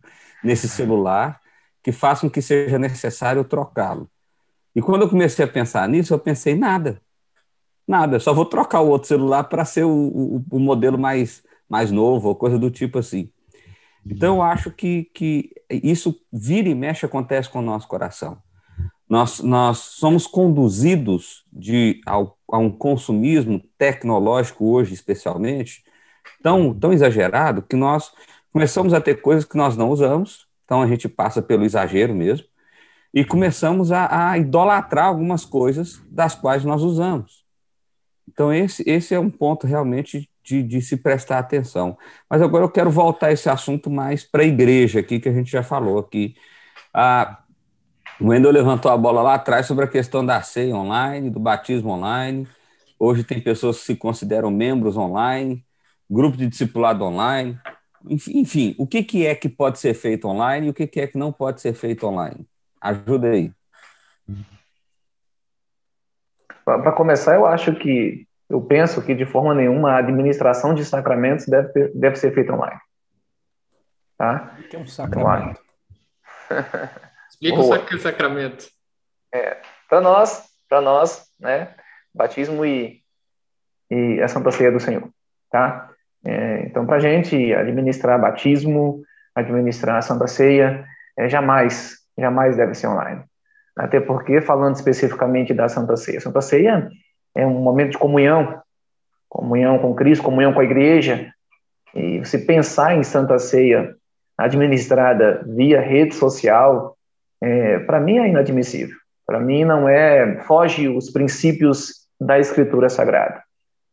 nesse 0.43 0.67
celular 0.67 1.39
que 1.81 1.93
faça 1.93 2.21
com 2.21 2.29
que 2.29 2.41
seja 2.41 2.77
necessário 2.77 3.43
trocá-lo? 3.45 4.09
E 4.75 4.81
quando 4.81 5.03
eu 5.03 5.09
comecei 5.09 5.45
a 5.45 5.47
pensar 5.47 5.87
nisso, 5.87 6.13
eu 6.13 6.19
pensei, 6.19 6.55
nada. 6.55 7.01
Nada, 7.87 8.19
só 8.19 8.33
vou 8.33 8.45
trocar 8.45 8.81
o 8.81 8.89
outro 8.89 9.07
celular 9.07 9.45
para 9.45 9.65
ser 9.65 9.83
o, 9.83 9.89
o, 9.89 10.45
o 10.51 10.59
modelo 10.59 10.97
mais, 10.97 11.41
mais 11.67 11.89
novo, 11.89 12.27
ou 12.27 12.35
coisa 12.35 12.59
do 12.59 12.69
tipo 12.69 12.99
assim. 12.99 13.31
Então, 14.05 14.37
eu 14.37 14.41
acho 14.41 14.71
que, 14.71 15.05
que 15.13 15.51
isso 15.69 16.19
vira 16.31 16.69
e 16.69 16.75
mexe 16.75 17.05
acontece 17.05 17.49
com 17.49 17.59
o 17.59 17.63
nosso 17.63 17.87
coração. 17.87 18.41
Nós, 19.07 19.39
nós 19.39 19.79
somos 19.79 20.27
conduzidos 20.27 21.43
de, 21.51 21.99
ao, 22.05 22.37
a 22.51 22.57
um 22.57 22.69
consumismo 22.69 23.59
tecnológico 23.77 24.65
hoje, 24.65 24.93
especialmente, 24.93 25.83
tão, 26.43 26.73
tão 26.73 26.93
exagerado 26.93 27.63
que 27.63 27.75
nós 27.75 28.11
começamos 28.53 28.93
a 28.93 29.01
ter 29.01 29.21
coisas 29.21 29.45
que 29.45 29.57
nós 29.57 29.75
não 29.75 29.89
usamos, 29.89 30.47
então 30.63 30.81
a 30.81 30.87
gente 30.87 31.09
passa 31.09 31.41
pelo 31.41 31.65
exagero 31.65 32.13
mesmo, 32.13 32.45
e 33.11 33.25
começamos 33.25 33.91
a, 33.91 34.31
a 34.31 34.37
idolatrar 34.37 35.05
algumas 35.05 35.43
coisas 35.43 35.99
das 36.11 36.35
quais 36.35 36.63
nós 36.63 36.83
usamos. 36.83 37.43
Então, 38.27 38.53
esse, 38.53 38.87
esse 38.87 39.15
é 39.15 39.19
um 39.19 39.29
ponto 39.29 39.65
realmente 39.65 40.28
de, 40.49 40.63
de, 40.63 40.81
se 40.81 40.97
prestar 40.97 41.39
atenção. 41.39 41.97
Mas 42.29 42.41
agora 42.41 42.65
eu 42.65 42.71
quero 42.71 42.89
voltar 42.89 43.31
esse 43.31 43.47
assunto 43.49 43.89
mais 43.89 44.23
para 44.23 44.41
a 44.41 44.45
igreja 44.45 44.99
aqui, 44.99 45.19
que 45.19 45.29
a 45.29 45.33
gente 45.33 45.51
já 45.51 45.61
falou 45.61 45.99
aqui. 45.99 46.35
Ah, 46.93 47.43
o 48.19 48.27
Wendel 48.29 48.51
levantou 48.51 48.91
a 48.91 48.97
bola 48.97 49.21
lá 49.21 49.35
atrás 49.35 49.67
sobre 49.67 49.85
a 49.85 49.87
questão 49.87 50.25
da 50.25 50.41
ceia 50.41 50.75
online, 50.75 51.29
do 51.29 51.39
batismo 51.39 51.91
online. 51.91 52.47
Hoje 52.97 53.23
tem 53.23 53.39
pessoas 53.39 53.79
que 53.79 53.85
se 53.85 53.95
consideram 53.95 54.49
membros 54.49 54.97
online, 54.97 55.63
grupo 56.09 56.35
de 56.35 56.47
discipulado 56.47 57.05
online. 57.05 57.57
Enfim, 58.09 58.75
o 58.79 58.87
que, 58.87 59.03
que 59.03 59.25
é 59.25 59.35
que 59.35 59.47
pode 59.47 59.77
ser 59.77 59.93
feito 59.93 60.27
online 60.27 60.67
e 60.67 60.69
o 60.71 60.73
que, 60.73 60.87
que 60.87 60.99
é 60.99 61.07
que 61.07 61.17
não 61.17 61.31
pode 61.31 61.61
ser 61.61 61.73
feito 61.73 62.07
online? 62.07 62.47
Ajuda 62.81 63.29
aí. 63.29 63.51
Para 66.65 66.91
começar, 66.91 67.35
eu 67.35 67.45
acho 67.45 67.73
que 67.75 68.27
eu 68.49 68.61
penso 68.61 69.01
que, 69.01 69.13
de 69.13 69.25
forma 69.25 69.53
nenhuma, 69.53 69.91
a 69.91 69.97
administração 69.99 70.73
de 70.73 70.83
sacramentos 70.83 71.45
deve, 71.45 71.69
ter, 71.69 71.91
deve 71.93 72.15
ser 72.15 72.33
feita 72.33 72.53
online. 72.53 72.79
Tá? 74.17 74.55
O 74.59 74.63
que 74.63 74.75
é 74.75 74.79
um 74.79 74.87
sacramento? 74.87 75.61
Explica 77.29 77.59
o 77.59 77.85
que 77.85 77.95
é 77.95 77.99
sacramento. 77.99 78.67
É, 79.33 79.57
para 79.87 80.01
nós, 80.01 80.43
para 80.67 80.81
nós, 80.81 81.27
né, 81.39 81.75
batismo 82.13 82.65
e, 82.65 83.01
e 83.89 84.19
a 84.21 84.27
Santa 84.27 84.51
Ceia 84.51 84.71
do 84.71 84.79
Senhor, 84.79 85.07
tá? 85.51 85.91
É, 86.25 86.65
então, 86.65 86.85
para 86.85 86.97
a 86.97 86.99
gente 86.99 87.53
administrar 87.53 88.19
batismo, 88.19 89.03
administrar 89.35 89.97
a 89.97 90.01
Santa 90.01 90.27
Ceia, 90.27 90.85
é, 91.17 91.29
jamais, 91.29 91.97
jamais 92.17 92.57
deve 92.57 92.73
ser 92.73 92.87
online. 92.87 93.23
Até 93.77 94.01
porque, 94.01 94.41
falando 94.41 94.75
especificamente 94.75 95.53
da 95.53 95.69
Santa 95.69 95.95
Ceia, 95.95 96.19
Santa 96.19 96.41
Ceia 96.41 96.89
é 97.35 97.45
um 97.45 97.59
momento 97.59 97.91
de 97.91 97.97
comunhão, 97.97 98.61
comunhão 99.27 99.79
com 99.79 99.93
Cristo, 99.93 100.23
comunhão 100.23 100.53
com 100.53 100.59
a 100.59 100.63
igreja. 100.63 101.31
E 101.95 102.19
você 102.19 102.37
pensar 102.37 102.95
em 102.95 103.03
Santa 103.03 103.39
Ceia 103.39 103.95
administrada 104.37 105.43
via 105.45 105.81
rede 105.81 106.15
social, 106.15 106.95
é, 107.41 107.79
para 107.79 107.99
mim 107.99 108.17
é 108.17 108.27
inadmissível. 108.27 108.95
Para 109.25 109.39
mim 109.39 109.63
não 109.63 109.87
é 109.87 110.41
foge 110.43 110.87
os 110.87 111.09
princípios 111.09 112.07
da 112.19 112.39
Escritura 112.39 112.89
Sagrada. 112.89 113.43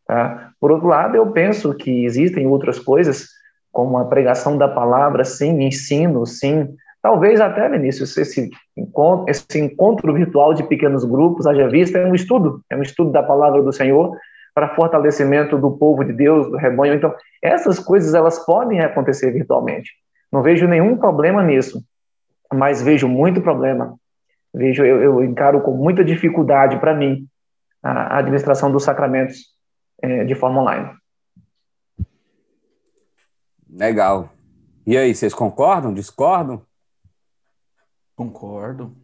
Tá? 0.06 0.52
Por 0.60 0.70
outro 0.70 0.88
lado, 0.88 1.16
eu 1.16 1.30
penso 1.32 1.74
que 1.74 2.04
existem 2.04 2.46
outras 2.46 2.78
coisas, 2.78 3.28
como 3.72 3.98
a 3.98 4.06
pregação 4.06 4.56
da 4.56 4.68
palavra, 4.68 5.24
sim, 5.24 5.62
ensino, 5.62 6.24
sim, 6.24 6.74
Talvez 7.06 7.40
até, 7.40 7.68
Vinícius, 7.68 8.16
esse 8.16 8.50
encontro, 8.76 9.30
esse 9.30 9.60
encontro 9.60 10.12
virtual 10.12 10.52
de 10.52 10.64
pequenos 10.64 11.04
grupos, 11.04 11.46
haja 11.46 11.68
vista, 11.68 11.98
é 11.98 12.04
um 12.04 12.16
estudo, 12.16 12.64
é 12.68 12.76
um 12.76 12.82
estudo 12.82 13.12
da 13.12 13.22
palavra 13.22 13.62
do 13.62 13.72
Senhor 13.72 14.18
para 14.52 14.74
fortalecimento 14.74 15.56
do 15.56 15.70
povo 15.70 16.02
de 16.02 16.12
Deus, 16.12 16.50
do 16.50 16.56
rebanho. 16.56 16.94
Então, 16.94 17.14
essas 17.40 17.78
coisas 17.78 18.12
elas 18.12 18.44
podem 18.44 18.80
acontecer 18.80 19.30
virtualmente. 19.30 19.92
Não 20.32 20.42
vejo 20.42 20.66
nenhum 20.66 20.96
problema 20.96 21.44
nisso, 21.44 21.80
mas 22.52 22.82
vejo 22.82 23.06
muito 23.06 23.40
problema. 23.40 23.94
Vejo, 24.52 24.84
eu, 24.84 25.00
eu 25.00 25.22
encaro 25.22 25.60
com 25.60 25.76
muita 25.76 26.02
dificuldade 26.02 26.76
para 26.80 26.92
mim 26.92 27.24
a 27.84 28.18
administração 28.18 28.72
dos 28.72 28.82
sacramentos 28.82 29.54
é, 30.02 30.24
de 30.24 30.34
forma 30.34 30.60
online. 30.60 30.90
Legal. 33.70 34.28
E 34.84 34.98
aí, 34.98 35.14
vocês 35.14 35.32
concordam? 35.32 35.94
Discordam? 35.94 36.65
Concordo. 38.16 38.96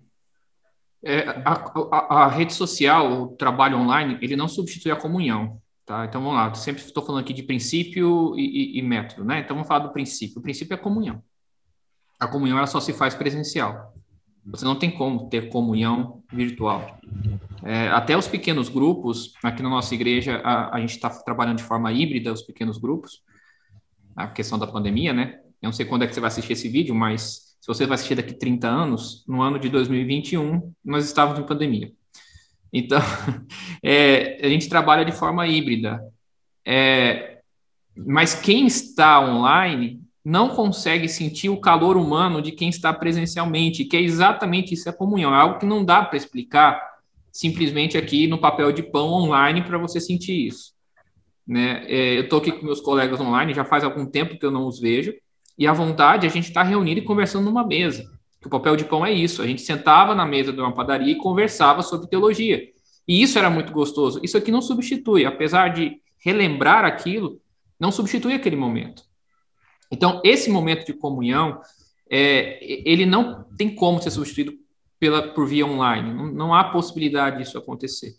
É, 1.04 1.28
a, 1.44 1.52
a, 1.90 2.24
a, 2.24 2.28
rede 2.28 2.54
social, 2.54 3.22
o 3.22 3.36
trabalho 3.36 3.76
online, 3.76 4.18
ele 4.22 4.36
não 4.36 4.48
substitui 4.48 4.90
a 4.90 4.96
comunhão, 4.96 5.60
tá? 5.84 6.06
Então 6.06 6.22
vamos 6.22 6.36
lá, 6.36 6.54
sempre 6.54 6.82
estou 6.82 7.04
falando 7.04 7.22
aqui 7.22 7.32
de 7.32 7.42
princípio 7.42 8.34
e, 8.38 8.76
e, 8.76 8.78
e, 8.78 8.82
método, 8.82 9.24
né? 9.24 9.40
Então 9.40 9.56
vamos 9.56 9.68
falar 9.68 9.80
do 9.80 9.92
princípio. 9.92 10.38
O 10.38 10.42
princípio 10.42 10.74
é 10.74 10.76
a 10.76 10.82
comunhão. 10.82 11.22
A 12.18 12.26
comunhão 12.26 12.56
ela 12.56 12.66
só 12.66 12.80
se 12.80 12.92
faz 12.92 13.14
presencial. 13.14 13.92
Você 14.46 14.64
não 14.64 14.76
tem 14.76 14.90
como 14.90 15.28
ter 15.28 15.50
comunhão 15.50 16.22
virtual. 16.32 16.98
É, 17.64 17.88
até 17.88 18.16
os 18.16 18.26
pequenos 18.26 18.68
grupos, 18.68 19.34
aqui 19.42 19.62
na 19.62 19.68
nossa 19.68 19.94
igreja, 19.94 20.40
a, 20.44 20.76
a 20.76 20.80
gente 20.80 20.90
está 20.90 21.10
trabalhando 21.10 21.58
de 21.58 21.64
forma 21.64 21.92
híbrida 21.92 22.32
os 22.32 22.42
pequenos 22.42 22.78
grupos, 22.78 23.22
a 24.16 24.26
questão 24.26 24.58
da 24.58 24.66
pandemia, 24.66 25.12
né? 25.12 25.40
Eu 25.60 25.68
não 25.68 25.72
sei 25.72 25.84
quando 25.84 26.02
é 26.02 26.06
que 26.06 26.14
você 26.14 26.20
vai 26.20 26.28
assistir 26.28 26.54
esse 26.54 26.68
vídeo, 26.68 26.94
mas 26.94 27.51
se 27.62 27.68
você 27.68 27.86
vai 27.86 27.94
assistir 27.94 28.16
daqui 28.16 28.34
30 28.34 28.66
anos, 28.66 29.24
no 29.24 29.40
ano 29.40 29.56
de 29.56 29.68
2021, 29.68 30.74
nós 30.84 31.04
estávamos 31.04 31.38
em 31.38 31.46
pandemia. 31.46 31.92
Então, 32.72 32.98
é, 33.80 34.44
a 34.44 34.48
gente 34.48 34.68
trabalha 34.68 35.04
de 35.04 35.12
forma 35.12 35.46
híbrida. 35.46 36.02
É, 36.66 37.38
mas 37.96 38.34
quem 38.34 38.66
está 38.66 39.20
online 39.20 40.02
não 40.24 40.48
consegue 40.48 41.08
sentir 41.08 41.50
o 41.50 41.60
calor 41.60 41.96
humano 41.96 42.42
de 42.42 42.50
quem 42.50 42.68
está 42.68 42.92
presencialmente, 42.92 43.84
que 43.84 43.96
é 43.96 44.00
exatamente 44.00 44.74
isso, 44.74 44.88
é 44.88 44.92
comunhão. 44.92 45.32
É 45.32 45.38
algo 45.38 45.60
que 45.60 45.66
não 45.66 45.84
dá 45.84 46.02
para 46.02 46.16
explicar 46.16 46.82
simplesmente 47.30 47.96
aqui 47.96 48.26
no 48.26 48.38
papel 48.38 48.72
de 48.72 48.82
pão 48.82 49.06
online 49.06 49.62
para 49.62 49.78
você 49.78 50.00
sentir 50.00 50.48
isso. 50.48 50.72
Né? 51.46 51.84
É, 51.86 52.18
eu 52.18 52.22
estou 52.22 52.40
aqui 52.40 52.50
com 52.50 52.66
meus 52.66 52.80
colegas 52.80 53.20
online, 53.20 53.54
já 53.54 53.64
faz 53.64 53.84
algum 53.84 54.04
tempo 54.04 54.36
que 54.36 54.44
eu 54.44 54.50
não 54.50 54.66
os 54.66 54.80
vejo, 54.80 55.14
e 55.58 55.66
a 55.66 55.72
vontade 55.72 56.26
a 56.26 56.30
gente 56.30 56.48
estar 56.48 56.62
tá 56.62 56.68
reunido 56.68 57.00
e 57.00 57.04
conversando 57.04 57.44
numa 57.44 57.66
mesa. 57.66 58.04
O 58.44 58.48
papel 58.48 58.76
de 58.76 58.84
pão 58.84 59.04
é 59.06 59.12
isso. 59.12 59.42
A 59.42 59.46
gente 59.46 59.62
sentava 59.62 60.14
na 60.14 60.26
mesa 60.26 60.52
de 60.52 60.60
uma 60.60 60.74
padaria 60.74 61.12
e 61.12 61.16
conversava 61.16 61.82
sobre 61.82 62.08
teologia. 62.08 62.60
E 63.06 63.22
isso 63.22 63.38
era 63.38 63.50
muito 63.50 63.72
gostoso. 63.72 64.20
Isso 64.22 64.36
aqui 64.36 64.50
não 64.50 64.62
substitui, 64.62 65.24
apesar 65.24 65.68
de 65.68 66.00
relembrar 66.18 66.84
aquilo, 66.84 67.40
não 67.78 67.90
substitui 67.90 68.34
aquele 68.34 68.56
momento. 68.56 69.02
Então, 69.90 70.20
esse 70.24 70.50
momento 70.50 70.86
de 70.86 70.92
comunhão, 70.92 71.60
é, 72.10 72.58
ele 72.62 73.04
não 73.04 73.44
tem 73.56 73.74
como 73.74 74.00
ser 74.00 74.10
substituído 74.10 74.52
pela, 74.98 75.34
por 75.34 75.46
via 75.46 75.66
online. 75.66 76.14
Não, 76.14 76.26
não 76.26 76.54
há 76.54 76.64
possibilidade 76.64 77.38
disso 77.38 77.58
acontecer. 77.58 78.14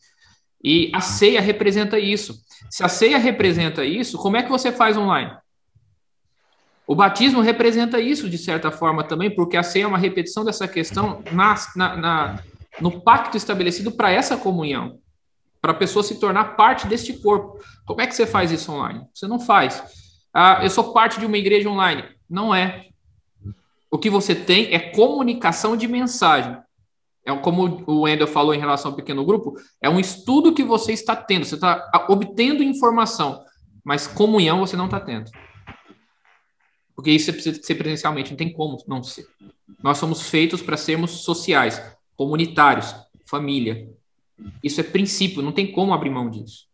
E 0.64 0.92
a 0.94 1.02
ceia 1.02 1.42
representa 1.42 2.00
isso. 2.00 2.36
Se 2.70 2.84
a 2.84 2.90
ceia 2.90 3.18
representa 3.18 3.84
isso, 3.84 4.18
como 4.18 4.38
é 4.38 4.44
que 4.44 4.50
você 4.50 4.72
faz 4.72 4.96
online? 4.96 5.32
O 6.86 6.96
batismo 6.96 7.42
representa 7.42 8.00
isso, 8.00 8.30
de 8.30 8.38
certa 8.38 8.70
forma, 8.72 9.04
também, 9.04 9.34
porque 9.34 9.56
a 9.56 9.64
ceia 9.64 9.84
é 9.84 9.88
uma 9.88 9.98
repetição 9.98 10.44
dessa 10.44 10.68
questão 10.68 11.24
na, 11.32 11.56
na, 11.76 11.98
na 11.98 12.44
no 12.82 13.02
pacto 13.02 13.38
estabelecido 13.38 13.92
para 13.92 14.12
essa 14.12 14.36
comunhão, 14.36 15.00
para 15.62 15.72
a 15.72 15.76
pessoa 15.76 16.04
se 16.04 16.20
tornar 16.20 16.56
parte 16.56 16.88
deste 16.88 17.14
corpo. 17.14 17.60
Como 17.86 18.02
é 18.02 18.08
que 18.08 18.16
você 18.16 18.26
faz 18.26 18.52
isso 18.52 18.72
online? 18.72 19.06
Você 19.14 19.28
não 19.28 19.40
faz. 19.40 19.82
Ah, 20.34 20.60
eu 20.64 20.70
sou 20.70 20.92
parte 20.92 21.20
de 21.20 21.26
uma 21.26 21.38
igreja 21.38 21.70
online. 21.70 22.04
Não 22.30 22.54
é. 22.54 22.88
O 23.90 23.98
que 23.98 24.10
você 24.10 24.34
tem 24.34 24.74
é 24.74 24.80
comunicação 24.80 25.78
de 25.78 25.88
mensagem. 25.88 26.58
É 27.26 27.34
como 27.38 27.84
o 27.88 28.02
Wendel 28.02 28.28
falou 28.28 28.54
em 28.54 28.60
relação 28.60 28.92
ao 28.92 28.98
pequeno 28.98 29.24
grupo, 29.24 29.54
é 29.82 29.90
um 29.90 30.00
estudo 30.00 30.54
que 30.54 30.64
você 30.64 30.92
está 30.92 31.16
tendo, 31.16 31.46
você 31.46 31.56
está 31.56 32.06
obtendo 32.10 32.62
informação, 32.62 33.42
mas 33.84 34.08
comunhão 34.08 34.60
você 34.60 34.76
não 34.76 34.86
está 34.86 35.00
tendo. 35.00 35.32
Porque 36.96 37.12
isso 37.12 37.32
precisa 37.34 37.62
ser 37.62 37.76
presencialmente, 37.76 38.32
não 38.32 38.38
tem 38.38 38.52
como 38.52 38.78
não 38.88 39.02
ser. 39.02 39.26
Nós 39.82 39.98
somos 39.98 40.30
feitos 40.30 40.62
para 40.62 40.78
sermos 40.78 41.24
sociais, 41.24 41.82
comunitários, 42.16 42.96
família. 43.26 43.90
Isso 44.64 44.80
é 44.80 44.84
princípio, 44.84 45.42
não 45.42 45.52
tem 45.52 45.72
como 45.72 45.94
abrir 45.94 46.10
mão 46.10 46.30
disso. 46.30 46.68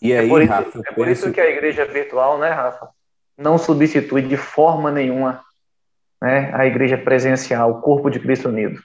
E 0.00 0.12
aí, 0.12 0.26
é 0.26 0.28
por, 0.28 0.42
isso, 0.42 0.50
Rafa, 0.50 0.82
é 0.84 0.92
por 0.92 1.08
isso 1.08 1.32
que 1.32 1.40
a 1.40 1.48
igreja 1.48 1.84
virtual, 1.86 2.38
né, 2.38 2.50
Rafa, 2.50 2.88
não 3.38 3.56
substitui 3.56 4.22
de 4.22 4.36
forma 4.36 4.90
nenhuma 4.90 5.40
né, 6.20 6.52
a 6.54 6.66
igreja 6.66 6.98
presencial, 6.98 7.70
o 7.70 7.80
corpo 7.80 8.10
de 8.10 8.18
Cristo 8.18 8.48
unido. 8.48 8.82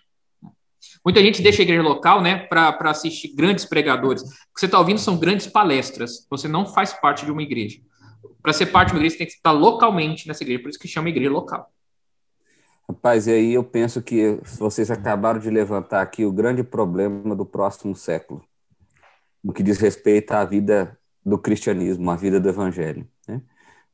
Muita 1.04 1.22
gente 1.22 1.42
deixa 1.42 1.62
a 1.62 1.64
igreja 1.64 1.82
local 1.82 2.22
né, 2.22 2.46
para 2.48 2.76
assistir 2.92 3.34
grandes 3.36 3.66
pregadores. 3.66 4.22
O 4.22 4.26
que 4.26 4.60
você 4.60 4.66
está 4.66 4.78
ouvindo 4.78 5.00
são 5.00 5.18
grandes 5.18 5.48
palestras. 5.48 6.28
Você 6.30 6.48
não 6.48 6.66
faz 6.66 6.94
parte 6.94 7.26
de 7.26 7.32
uma 7.32 7.42
igreja. 7.42 7.80
Para 8.42 8.54
ser 8.54 8.68
parte 8.68 8.90
de 8.90 8.94
uma 8.94 9.00
igreja, 9.00 9.14
você 9.14 9.18
tem 9.20 9.28
que 9.28 9.34
estar 9.34 9.52
localmente 9.52 10.28
nessa 10.28 10.44
igreja, 10.44 10.62
por 10.62 10.70
isso 10.70 10.80
que 10.80 10.88
chama 10.88 11.10
igreja 11.10 11.30
local. 11.30 11.72
Rapaz, 12.90 13.28
e 13.28 13.32
aí 13.32 13.54
eu 13.54 13.64
penso 13.64 14.02
que 14.02 14.40
vocês 14.58 14.90
acabaram 14.90 15.40
de 15.40 15.50
levantar 15.50 16.02
aqui 16.02 16.24
o 16.24 16.32
grande 16.32 16.64
problema 16.64 17.36
do 17.36 17.46
próximo 17.46 17.94
século, 17.96 18.42
no 19.44 19.52
que 19.52 19.62
diz 19.62 19.78
respeito 19.78 20.32
à 20.32 20.46
vida 20.46 20.98
do 21.26 21.38
cristianismo, 21.38 22.10
à 22.10 22.16
vida 22.16 22.40
do 22.40 22.48
evangelho. 22.48 23.06
Né? 23.28 23.42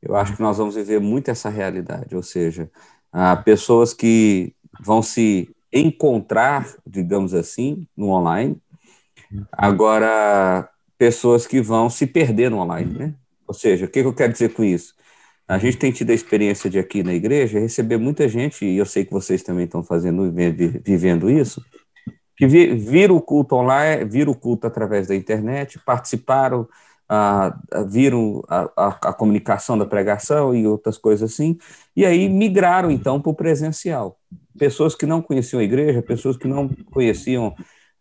Eu 0.00 0.14
acho 0.14 0.36
que 0.36 0.42
nós 0.42 0.58
vamos 0.58 0.76
viver 0.76 1.00
muito 1.00 1.28
essa 1.28 1.48
realidade, 1.48 2.14
ou 2.14 2.22
seja, 2.22 2.70
há 3.12 3.34
pessoas 3.34 3.92
que 3.92 4.54
vão 4.80 5.02
se 5.02 5.52
encontrar, 5.72 6.72
digamos 6.86 7.34
assim, 7.34 7.88
no 7.96 8.10
online, 8.10 8.62
agora 9.50 10.68
pessoas 10.96 11.46
que 11.48 11.60
vão 11.60 11.90
se 11.90 12.06
perder 12.06 12.48
no 12.50 12.58
online, 12.58 12.96
né? 12.96 13.14
Ou 13.46 13.54
seja, 13.54 13.86
o 13.86 13.88
que 13.88 14.00
eu 14.00 14.14
quero 14.14 14.32
dizer 14.32 14.52
com 14.52 14.64
isso? 14.64 14.94
A 15.46 15.58
gente 15.58 15.76
tem 15.76 15.92
tido 15.92 16.10
a 16.10 16.14
experiência 16.14 16.70
de 16.70 16.78
aqui 16.78 17.02
na 17.02 17.12
igreja 17.12 17.58
receber 17.58 17.98
muita 17.98 18.26
gente, 18.28 18.64
e 18.64 18.78
eu 18.78 18.86
sei 18.86 19.04
que 19.04 19.12
vocês 19.12 19.42
também 19.42 19.66
estão 19.66 19.82
fazendo, 19.82 20.32
vivendo 20.32 21.30
isso, 21.30 21.62
que 22.36 22.46
viram 22.46 23.16
o 23.16 23.20
culto 23.20 23.54
online, 23.54 24.04
viram 24.06 24.32
o 24.32 24.36
culto 24.36 24.66
através 24.66 25.06
da 25.06 25.14
internet, 25.14 25.78
participaram, 25.78 26.66
ah, 27.08 27.56
viram 27.86 28.42
a, 28.48 28.70
a, 28.76 28.88
a, 28.88 29.12
comunicação 29.12 29.76
da 29.76 29.84
pregação 29.84 30.54
e 30.54 30.66
outras 30.66 30.96
coisas 30.96 31.30
assim, 31.30 31.58
e 31.94 32.06
aí 32.06 32.28
migraram 32.28 32.90
então 32.90 33.20
para 33.20 33.30
o 33.30 33.34
presencial. 33.34 34.18
Pessoas 34.58 34.94
que 34.94 35.04
não 35.04 35.20
conheciam 35.20 35.60
a 35.60 35.64
igreja, 35.64 36.00
pessoas 36.02 36.36
que 36.36 36.48
não 36.48 36.68
conheciam 36.90 37.54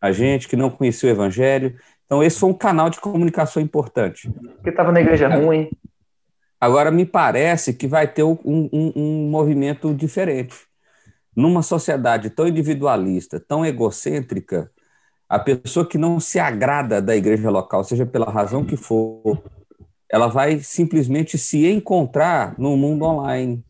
a 0.03 0.11
gente, 0.11 0.49
que 0.49 0.57
não 0.57 0.69
conheciam 0.69 1.09
o 1.09 1.15
evangelho, 1.15 1.75
então, 2.05 2.21
esse 2.21 2.39
foi 2.39 2.49
um 2.49 2.53
canal 2.53 2.91
de 2.91 2.99
comunicação 2.99 3.59
importante. 3.59 4.29
Porque 4.29 4.69
estava 4.69 4.91
na 4.91 5.01
igreja 5.01 5.27
ruim. 5.27 5.71
Agora, 6.61 6.91
me 6.91 7.07
parece 7.07 7.73
que 7.73 7.87
vai 7.87 8.07
ter 8.07 8.21
um, 8.21 8.37
um, 8.45 8.93
um 8.95 9.29
movimento 9.31 9.91
diferente. 9.95 10.55
Numa 11.35 11.63
sociedade 11.63 12.29
tão 12.29 12.47
individualista, 12.47 13.39
tão 13.39 13.65
egocêntrica, 13.65 14.69
a 15.27 15.39
pessoa 15.39 15.87
que 15.87 15.97
não 15.97 16.19
se 16.19 16.37
agrada 16.37 17.01
da 17.01 17.15
igreja 17.15 17.49
local, 17.49 17.83
seja 17.83 18.05
pela 18.05 18.29
razão 18.29 18.63
que 18.63 18.77
for, 18.77 19.41
ela 20.07 20.27
vai 20.27 20.59
simplesmente 20.59 21.35
se 21.35 21.65
encontrar 21.65 22.53
no 22.59 22.77
mundo 22.77 23.05
online. 23.05 23.65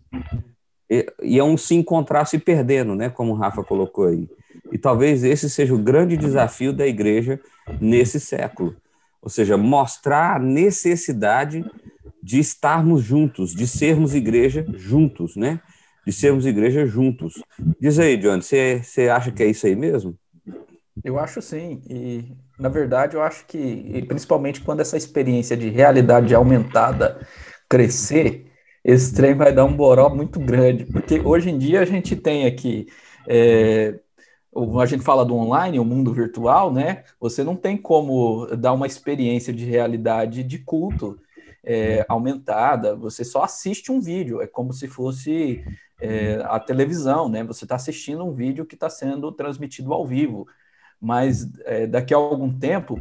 E, 0.89 1.05
e 1.21 1.39
é 1.39 1.43
um 1.45 1.55
se 1.55 1.75
encontrar 1.75 2.25
se 2.25 2.37
perdendo, 2.37 2.93
né? 2.93 3.09
Como 3.09 3.31
o 3.31 3.35
Rafa 3.37 3.63
colocou 3.63 4.07
aí. 4.07 4.27
E 4.73 4.77
talvez 4.79 5.23
esse 5.23 5.47
seja 5.51 5.75
o 5.75 5.77
grande 5.77 6.17
desafio 6.17 6.73
da 6.73 6.87
igreja 6.87 7.39
nesse 7.79 8.19
século. 8.19 8.75
Ou 9.21 9.29
seja, 9.29 9.55
mostrar 9.55 10.37
a 10.37 10.39
necessidade 10.39 11.63
de 12.23 12.39
estarmos 12.39 13.03
juntos, 13.03 13.53
de 13.53 13.67
sermos 13.67 14.15
igreja 14.15 14.65
juntos, 14.75 15.35
né? 15.35 15.59
De 16.07 16.11
sermos 16.11 16.47
igreja 16.47 16.87
juntos. 16.87 17.35
Diz 17.79 17.99
aí, 17.99 18.17
John, 18.17 18.41
você, 18.41 18.81
acha 19.13 19.31
que 19.31 19.43
é 19.43 19.45
isso 19.45 19.67
aí 19.67 19.75
mesmo? 19.75 20.17
Eu 21.03 21.19
acho 21.19 21.39
sim. 21.39 21.79
E, 21.87 22.35
na 22.57 22.67
verdade, 22.67 23.15
eu 23.15 23.21
acho 23.21 23.45
que, 23.45 24.03
principalmente 24.07 24.61
quando 24.61 24.79
essa 24.79 24.97
experiência 24.97 25.55
de 25.55 25.69
realidade 25.69 26.33
aumentada 26.33 27.19
crescer, 27.69 28.47
esse 28.83 29.13
trem 29.13 29.35
vai 29.35 29.53
dar 29.53 29.65
um 29.65 29.75
boró 29.75 30.09
muito 30.09 30.39
grande. 30.39 30.85
Porque 30.85 31.19
hoje 31.19 31.51
em 31.51 31.59
dia 31.59 31.81
a 31.81 31.85
gente 31.85 32.15
tem 32.15 32.47
aqui 32.47 32.87
é, 33.27 33.99
a 34.81 34.85
gente 34.85 35.03
fala 35.03 35.25
do 35.25 35.35
online, 35.35 35.79
o 35.79 35.85
mundo 35.85 36.13
virtual, 36.13 36.71
né? 36.71 37.03
Você 37.19 37.43
não 37.43 37.55
tem 37.55 37.77
como 37.77 38.47
dar 38.55 38.73
uma 38.73 38.87
experiência 38.87 39.53
de 39.53 39.65
realidade 39.65 40.43
de 40.43 40.59
culto 40.59 41.19
é, 41.63 42.05
aumentada, 42.09 42.95
você 42.95 43.23
só 43.23 43.43
assiste 43.43 43.91
um 43.91 44.01
vídeo, 44.01 44.41
é 44.41 44.47
como 44.47 44.73
se 44.73 44.87
fosse 44.87 45.63
é, 46.01 46.43
a 46.45 46.59
televisão, 46.59 47.29
né? 47.29 47.43
Você 47.43 47.63
está 47.63 47.75
assistindo 47.75 48.25
um 48.25 48.33
vídeo 48.33 48.65
que 48.65 48.75
está 48.75 48.89
sendo 48.89 49.31
transmitido 49.31 49.93
ao 49.93 50.05
vivo. 50.05 50.45
Mas 50.99 51.49
é, 51.65 51.87
daqui 51.87 52.13
a 52.13 52.17
algum 52.17 52.51
tempo, 52.51 52.99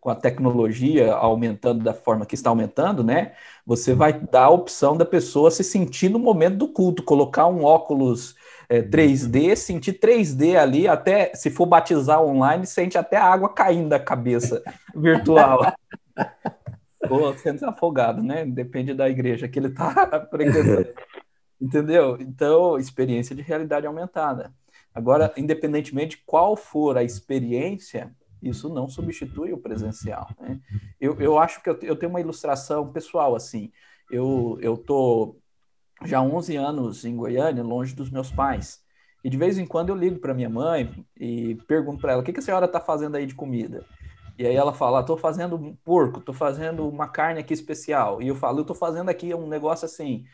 com 0.00 0.10
a 0.10 0.14
tecnologia 0.14 1.12
aumentando 1.14 1.82
da 1.82 1.92
forma 1.92 2.26
que 2.26 2.34
está 2.36 2.50
aumentando, 2.50 3.02
né? 3.02 3.32
Você 3.64 3.92
vai 3.92 4.12
dar 4.12 4.44
a 4.44 4.50
opção 4.50 4.96
da 4.96 5.04
pessoa 5.04 5.50
se 5.50 5.64
sentir 5.64 6.08
no 6.08 6.18
momento 6.18 6.56
do 6.58 6.68
culto, 6.68 7.02
colocar 7.02 7.46
um 7.48 7.64
óculos 7.64 8.35
é, 8.68 8.82
3D, 8.82 9.54
sentir 9.56 9.98
3D 9.98 10.56
ali, 10.56 10.88
até 10.88 11.34
se 11.34 11.50
for 11.50 11.66
batizar 11.66 12.22
online, 12.22 12.66
sente 12.66 12.98
até 12.98 13.16
a 13.16 13.24
água 13.24 13.48
caindo 13.48 13.88
da 13.88 13.98
cabeça 13.98 14.62
virtual. 14.94 15.72
Ou 17.08 17.36
sendo 17.36 17.64
afogado, 17.66 18.22
né? 18.22 18.44
Depende 18.44 18.92
da 18.92 19.08
igreja 19.08 19.46
que 19.46 19.58
ele 19.58 19.68
está. 19.68 20.28
Entendeu? 21.60 22.18
Então, 22.20 22.76
experiência 22.78 23.34
de 23.34 23.42
realidade 23.42 23.86
aumentada. 23.86 24.52
Agora, 24.94 25.32
independentemente 25.36 26.16
de 26.16 26.22
qual 26.24 26.56
for 26.56 26.96
a 26.96 27.04
experiência, 27.04 28.14
isso 28.42 28.68
não 28.72 28.88
substitui 28.88 29.52
o 29.52 29.58
presencial. 29.58 30.28
Né? 30.40 30.58
Eu, 31.00 31.20
eu 31.20 31.38
acho 31.38 31.62
que 31.62 31.70
eu, 31.70 31.78
eu 31.82 31.96
tenho 31.96 32.10
uma 32.10 32.20
ilustração 32.20 32.92
pessoal, 32.92 33.34
assim. 33.34 33.70
Eu, 34.10 34.58
eu 34.60 34.76
tô 34.76 35.36
já 36.04 36.18
há 36.18 36.22
11 36.22 36.56
anos 36.56 37.04
em 37.04 37.16
Goiânia, 37.16 37.62
longe 37.62 37.94
dos 37.94 38.10
meus 38.10 38.30
pais. 38.30 38.84
E 39.24 39.30
de 39.30 39.36
vez 39.36 39.58
em 39.58 39.66
quando 39.66 39.88
eu 39.88 39.96
ligo 39.96 40.18
para 40.18 40.34
minha 40.34 40.48
mãe 40.48 41.04
e 41.18 41.56
pergunto 41.66 42.00
para 42.00 42.12
ela: 42.12 42.22
o 42.22 42.24
que, 42.24 42.32
que 42.32 42.40
a 42.40 42.42
senhora 42.42 42.66
está 42.66 42.80
fazendo 42.80 43.16
aí 43.16 43.26
de 43.26 43.34
comida? 43.34 43.84
E 44.38 44.46
aí 44.46 44.54
ela 44.54 44.72
fala: 44.72 45.00
estou 45.00 45.16
fazendo 45.16 45.56
um 45.56 45.74
porco, 45.74 46.20
estou 46.20 46.34
fazendo 46.34 46.88
uma 46.88 47.08
carne 47.08 47.40
aqui 47.40 47.54
especial. 47.54 48.22
E 48.22 48.28
eu 48.28 48.36
falo: 48.36 48.60
estou 48.60 48.76
fazendo 48.76 49.08
aqui 49.08 49.34
um 49.34 49.48
negócio 49.48 49.86
assim. 49.86 50.24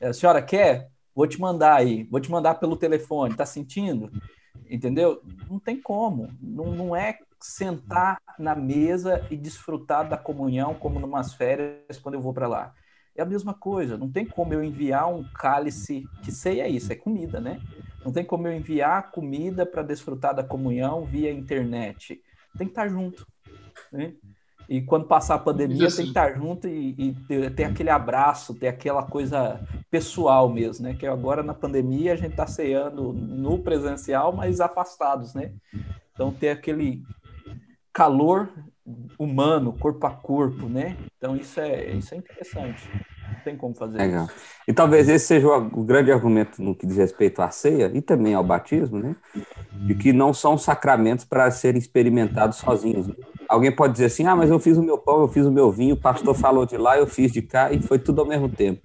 A 0.00 0.12
senhora 0.12 0.42
quer? 0.42 0.90
Vou 1.14 1.26
te 1.26 1.40
mandar 1.40 1.74
aí, 1.74 2.04
vou 2.04 2.20
te 2.20 2.30
mandar 2.30 2.56
pelo 2.56 2.76
telefone. 2.76 3.34
Tá 3.34 3.46
sentindo? 3.46 4.10
Entendeu? 4.68 5.22
Não 5.48 5.58
tem 5.58 5.80
como. 5.80 6.28
Não, 6.40 6.66
não 6.66 6.94
é 6.94 7.18
sentar 7.40 8.20
na 8.38 8.54
mesa 8.54 9.26
e 9.30 9.36
desfrutar 9.36 10.08
da 10.08 10.16
comunhão 10.16 10.74
como 10.74 11.00
numas 11.00 11.34
férias 11.34 11.98
quando 12.02 12.14
eu 12.16 12.20
vou 12.20 12.34
para 12.34 12.46
lá. 12.46 12.74
É 13.16 13.22
a 13.22 13.26
mesma 13.26 13.54
coisa, 13.54 13.96
não 13.96 14.10
tem 14.10 14.26
como 14.26 14.52
eu 14.52 14.62
enviar 14.62 15.12
um 15.12 15.24
cálice, 15.24 16.04
que 16.22 16.30
sei 16.30 16.60
é 16.60 16.68
isso, 16.68 16.92
é 16.92 16.96
comida, 16.96 17.40
né? 17.40 17.60
Não 18.04 18.12
tem 18.12 18.24
como 18.24 18.46
eu 18.46 18.52
enviar 18.52 19.10
comida 19.10 19.64
para 19.64 19.82
desfrutar 19.82 20.34
da 20.34 20.44
comunhão 20.44 21.04
via 21.04 21.32
internet. 21.32 22.20
Tem 22.56 22.66
que 22.66 22.72
estar 22.72 22.88
junto, 22.88 23.26
né? 23.90 24.14
E 24.68 24.82
quando 24.82 25.06
passar 25.06 25.36
a 25.36 25.38
pandemia, 25.38 25.86
assim. 25.86 25.98
tem 25.98 26.04
que 26.06 26.10
estar 26.10 26.34
junto 26.34 26.66
e, 26.66 26.94
e 26.98 27.14
ter, 27.26 27.54
ter, 27.54 27.64
aquele 27.64 27.90
abraço, 27.90 28.54
ter 28.54 28.66
aquela 28.66 29.04
coisa 29.04 29.60
pessoal 29.90 30.48
mesmo, 30.48 30.86
né? 30.86 30.94
Que 30.94 31.06
agora 31.06 31.42
na 31.42 31.54
pandemia 31.54 32.12
a 32.12 32.16
gente 32.16 32.32
está 32.32 32.46
ceando 32.46 33.12
no 33.12 33.60
presencial, 33.60 34.32
mas 34.32 34.60
afastados, 34.60 35.34
né? 35.34 35.52
Então 36.12 36.32
ter 36.32 36.50
aquele 36.50 37.02
calor 37.92 38.50
humano, 39.18 39.72
corpo 39.72 40.06
a 40.06 40.10
corpo, 40.10 40.68
né? 40.68 40.96
Então 41.16 41.36
isso 41.36 41.58
é, 41.58 41.90
isso 41.92 42.14
é 42.14 42.18
interessante. 42.18 42.88
Não 43.28 43.40
tem 43.44 43.56
como 43.56 43.74
fazer 43.74 43.98
Legal. 43.98 44.26
isso. 44.26 44.34
E 44.68 44.72
talvez 44.72 45.08
esse 45.08 45.26
seja 45.26 45.48
o, 45.48 45.82
grande 45.82 46.12
argumento 46.12 46.62
no 46.62 46.74
que 46.74 46.86
diz 46.86 46.96
respeito 46.96 47.42
à 47.42 47.50
ceia 47.50 47.90
e 47.92 48.00
também 48.00 48.34
ao 48.34 48.44
batismo, 48.44 48.98
né? 48.98 49.16
De 49.86 49.94
que 49.94 50.12
não 50.12 50.32
são 50.32 50.56
sacramentos 50.56 51.24
para 51.24 51.50
serem 51.50 51.78
experimentados 51.78 52.58
sozinhos. 52.58 53.08
Alguém 53.48 53.74
pode 53.74 53.94
dizer 53.94 54.06
assim: 54.06 54.26
ah, 54.26 54.36
mas 54.36 54.50
eu 54.50 54.60
fiz 54.60 54.76
o 54.76 54.82
meu 54.82 54.98
pão, 54.98 55.22
eu 55.22 55.28
fiz 55.28 55.44
o 55.44 55.52
meu 55.52 55.70
vinho, 55.72 55.94
o 55.94 56.00
pastor 56.00 56.34
falou 56.34 56.64
de 56.64 56.76
lá, 56.76 56.96
eu 56.96 57.06
fiz 57.06 57.32
de 57.32 57.42
cá 57.42 57.72
e 57.72 57.82
foi 57.82 57.98
tudo 57.98 58.20
ao 58.20 58.26
mesmo 58.26 58.48
tempo. 58.48 58.80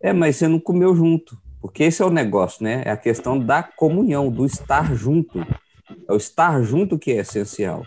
É, 0.00 0.12
mas 0.12 0.36
você 0.36 0.48
não 0.48 0.60
comeu 0.60 0.94
junto, 0.94 1.36
porque 1.60 1.84
esse 1.84 2.02
é 2.02 2.04
o 2.06 2.10
negócio, 2.10 2.64
né? 2.64 2.82
É 2.86 2.90
a 2.90 2.96
questão 2.96 3.38
da 3.38 3.62
comunhão, 3.62 4.30
do 4.30 4.46
estar 4.46 4.94
junto. 4.94 5.44
É 6.08 6.12
o 6.12 6.16
estar 6.16 6.62
junto 6.62 6.98
que 6.98 7.10
é 7.12 7.16
essencial. 7.16 7.84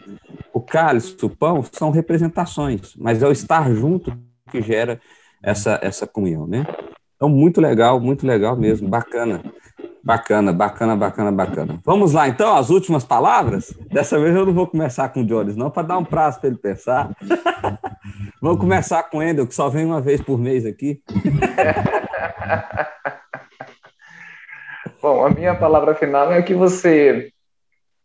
O 0.61 0.63
cálice, 0.63 1.17
o 1.23 1.29
pão 1.29 1.63
são 1.71 1.89
representações, 1.89 2.95
mas 2.95 3.23
é 3.23 3.27
o 3.27 3.31
estar 3.31 3.73
junto 3.73 4.15
que 4.51 4.61
gera 4.61 5.01
essa, 5.41 5.79
essa 5.81 6.05
comunhão, 6.05 6.45
né? 6.45 6.67
Então, 7.15 7.27
muito 7.27 7.59
legal, 7.59 7.99
muito 7.99 8.27
legal 8.27 8.55
mesmo, 8.55 8.87
bacana. 8.87 9.41
Bacana, 10.03 10.53
bacana, 10.53 10.95
bacana, 10.95 11.31
bacana. 11.31 11.79
Vamos 11.83 12.13
lá, 12.13 12.27
então, 12.27 12.55
as 12.55 12.69
últimas 12.69 13.03
palavras? 13.03 13.75
Dessa 13.91 14.19
vez 14.19 14.35
eu 14.35 14.45
não 14.45 14.53
vou 14.53 14.67
começar 14.67 15.09
com 15.09 15.21
o 15.21 15.25
Jones, 15.25 15.55
não, 15.55 15.71
para 15.71 15.87
dar 15.87 15.97
um 15.97 16.05
prazo 16.05 16.39
para 16.39 16.49
ele 16.49 16.59
pensar. 16.59 17.09
Vamos 18.39 18.59
começar 18.59 19.01
com 19.09 19.17
o 19.17 19.23
Endel, 19.23 19.47
que 19.47 19.55
só 19.55 19.67
vem 19.67 19.83
uma 19.83 19.99
vez 19.99 20.21
por 20.21 20.37
mês 20.37 20.63
aqui. 20.63 21.01
Bom, 25.01 25.25
a 25.25 25.31
minha 25.31 25.55
palavra 25.55 25.95
final 25.95 26.31
é 26.31 26.39
que 26.43 26.53
você 26.53 27.31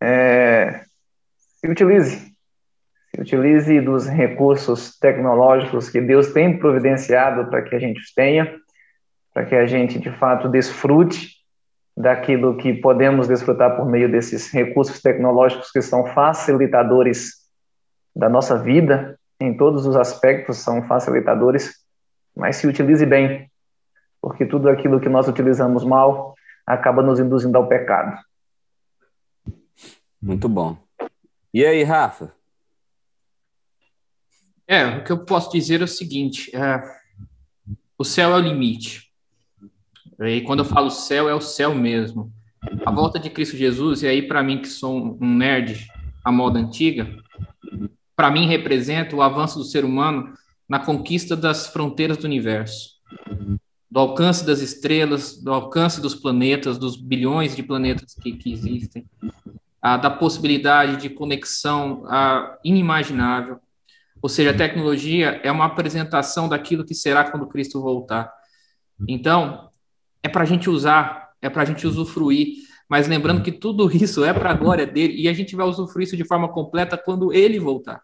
é, 0.03 0.87
se 1.61 1.69
utilize. 1.69 2.36
Utilize 3.19 3.81
dos 3.81 4.07
recursos 4.07 4.99
tecnológicos 4.99 5.89
que 5.89 6.01
Deus 6.01 6.33
tem 6.33 6.59
providenciado 6.59 7.49
para 7.49 7.63
que 7.63 7.75
a 7.75 7.79
gente 7.79 8.03
tenha, 8.15 8.55
para 9.33 9.45
que 9.45 9.55
a 9.55 9.67
gente, 9.67 9.99
de 9.99 10.11
fato, 10.11 10.49
desfrute 10.49 11.37
daquilo 11.97 12.57
que 12.59 12.75
podemos 12.75 13.27
desfrutar 13.27 13.77
por 13.77 13.87
meio 13.87 14.11
desses 14.11 14.51
recursos 14.53 15.01
tecnológicos 15.01 15.71
que 15.71 15.81
são 15.81 16.07
facilitadores 16.09 17.47
da 18.15 18.29
nossa 18.29 18.59
vida, 18.59 19.19
em 19.41 19.57
todos 19.57 19.87
os 19.87 19.97
aspectos 19.97 20.59
são 20.59 20.83
facilitadores, 20.83 21.75
mas 22.35 22.57
se 22.57 22.67
utilize 22.67 23.05
bem, 23.05 23.51
porque 24.21 24.45
tudo 24.45 24.69
aquilo 24.69 25.01
que 25.01 25.09
nós 25.09 25.27
utilizamos 25.27 25.85
mal 25.85 26.35
acaba 26.67 27.03
nos 27.03 27.21
induzindo 27.21 27.57
ao 27.57 27.69
pecado. 27.69 28.19
Muito 30.21 30.49
bom. 30.49 30.77
E 31.53 31.65
aí, 31.65 31.83
Rafa? 31.83 32.36
É, 34.69 34.85
o 34.99 35.05
que 35.05 35.13
eu 35.13 35.19
posso 35.19 35.51
dizer 35.51 35.81
é 35.81 35.85
o 35.85 35.89
seguinte: 35.89 36.55
é, 36.55 36.83
o 37.99 38.05
céu 38.05 38.31
é 38.33 38.37
o 38.37 38.41
limite. 38.41 39.11
E 40.21 40.41
quando 40.43 40.61
eu 40.61 40.65
falo 40.65 40.91
céu, 40.91 41.29
é 41.29 41.35
o 41.35 41.41
céu 41.41 41.75
mesmo. 41.75 42.33
A 42.85 42.91
volta 42.91 43.19
de 43.19 43.31
Cristo 43.31 43.57
Jesus, 43.57 44.03
e 44.03 44.07
aí 44.07 44.23
para 44.27 44.43
mim 44.43 44.59
que 44.59 44.69
sou 44.69 45.19
um 45.21 45.35
nerd 45.35 45.87
à 46.25 46.33
moda 46.33 46.59
antiga, 46.59 47.09
para 48.17 48.31
mim 48.31 48.47
representa 48.47 49.15
o 49.15 49.23
avanço 49.23 49.59
do 49.59 49.65
ser 49.65 49.85
humano 49.85 50.33
na 50.69 50.79
conquista 50.79 51.37
das 51.37 51.69
fronteiras 51.69 52.17
do 52.17 52.25
universo, 52.25 52.97
do 53.91 54.01
alcance 54.01 54.45
das 54.45 54.61
estrelas, 54.61 55.41
do 55.41 55.53
alcance 55.53 56.01
dos 56.01 56.15
planetas, 56.15 56.79
dos 56.79 56.97
bilhões 56.97 57.55
de 57.55 57.63
planetas 57.63 58.15
que, 58.15 58.33
que 58.33 58.53
existem, 58.53 59.05
a, 59.81 59.97
da 59.97 60.11
possibilidade 60.11 61.01
de 61.01 61.11
conexão 61.11 62.05
a, 62.07 62.59
inimaginável. 62.65 63.61
Ou 64.27 64.29
seja, 64.29 64.51
a 64.51 64.57
tecnologia 64.57 65.41
é 65.45 65.53
uma 65.53 65.67
apresentação 65.67 66.49
daquilo 66.49 66.85
que 66.85 66.97
será 66.97 67.31
quando 67.31 67.47
Cristo 67.47 67.81
voltar. 67.81 68.29
Então, 69.07 69.71
é 70.21 70.29
para 70.29 70.43
a 70.43 70.45
gente 70.45 70.69
usar, 70.69 71.31
é 71.41 71.49
para 71.49 71.62
a 71.62 71.65
gente 71.65 71.87
usufruir, 71.87 72.57
mas 72.89 73.07
lembrando 73.07 73.41
que 73.41 73.53
tudo 73.53 73.89
isso 73.95 74.25
é 74.25 74.35
para 74.35 74.51
a 74.51 74.55
glória 74.55 74.85
dele 74.85 75.15
e 75.15 75.29
a 75.29 75.33
gente 75.33 75.55
vai 75.55 75.65
usufruir 75.65 76.09
isso 76.09 76.17
de 76.17 76.25
forma 76.25 76.49
completa 76.49 76.99
quando 76.99 77.33
ele 77.33 77.61
voltar, 77.61 78.03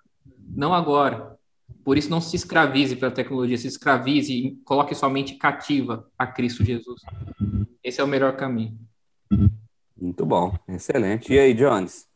não 0.49 0.73
agora. 0.73 1.37
Por 1.85 1.99
isso, 1.99 2.09
não 2.09 2.21
se 2.21 2.37
escravize 2.37 2.95
para 2.95 3.09
a 3.09 3.11
tecnologia, 3.11 3.59
se 3.59 3.67
escravize 3.67 4.33
e 4.33 4.55
coloque 4.65 4.95
sua 4.95 5.11
mente 5.11 5.35
cativa 5.35 6.09
a 6.17 6.25
Cristo 6.25 6.65
Jesus. 6.65 7.03
Esse 7.83 8.01
é 8.01 8.05
o 8.05 8.07
melhor 8.07 8.37
caminho. 8.37 8.79
Muito 10.01 10.25
bom, 10.25 10.57
excelente. 10.69 11.33
E 11.33 11.39
aí, 11.41 11.53
Jones? 11.53 12.07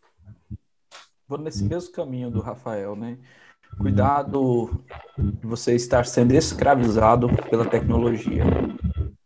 Vou 1.26 1.38
nesse 1.38 1.64
mesmo 1.64 1.90
caminho 1.90 2.30
do 2.30 2.40
Rafael, 2.40 2.94
né? 2.94 3.18
Cuidado 3.78 4.84
de 5.18 5.46
você 5.46 5.74
estar 5.74 6.06
sendo 6.06 6.32
escravizado 6.32 7.28
pela 7.48 7.64
tecnologia 7.64 8.44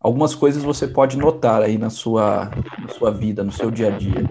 algumas 0.01 0.35
coisas 0.35 0.63
você 0.63 0.89
pode 0.89 1.19
notar 1.19 1.63
aí 1.63 1.77
na 1.77 1.91
sua, 1.91 2.51
na 2.79 2.89
sua 2.89 3.11
vida, 3.11 3.45
no 3.45 3.53
seu 3.53 3.71
dia 3.71 3.89
a 3.89 3.99
dia. 3.99 4.29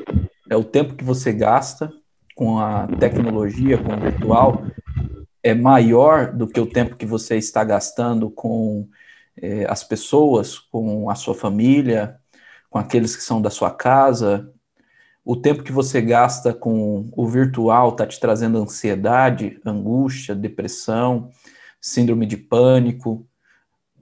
É 0.49 0.57
o 0.57 0.63
tempo 0.63 0.95
que 0.95 1.03
você 1.03 1.31
gasta 1.31 1.93
com 2.35 2.57
a 2.57 2.87
tecnologia, 2.87 3.77
com 3.77 3.93
o 3.93 3.99
virtual, 3.99 4.63
é 5.43 5.53
maior 5.53 6.33
do 6.33 6.47
que 6.47 6.59
o 6.59 6.65
tempo 6.65 6.95
que 6.95 7.05
você 7.05 7.37
está 7.37 7.63
gastando 7.63 8.29
com 8.29 8.87
é, 9.39 9.65
as 9.69 9.83
pessoas, 9.83 10.57
com 10.57 11.09
a 11.09 11.15
sua 11.15 11.35
família, 11.35 12.17
com 12.69 12.79
aqueles 12.79 13.15
que 13.15 13.23
são 13.23 13.41
da 13.41 13.49
sua 13.49 13.71
casa. 13.71 14.51
O 15.31 15.35
tempo 15.35 15.61
que 15.61 15.71
você 15.71 16.01
gasta 16.01 16.55
com 16.55 17.07
o 17.15 17.27
virtual 17.27 17.89
está 17.89 18.03
te 18.07 18.19
trazendo 18.19 18.57
ansiedade, 18.57 19.61
angústia, 19.63 20.33
depressão, 20.33 21.29
síndrome 21.79 22.25
de 22.25 22.35
pânico, 22.35 23.27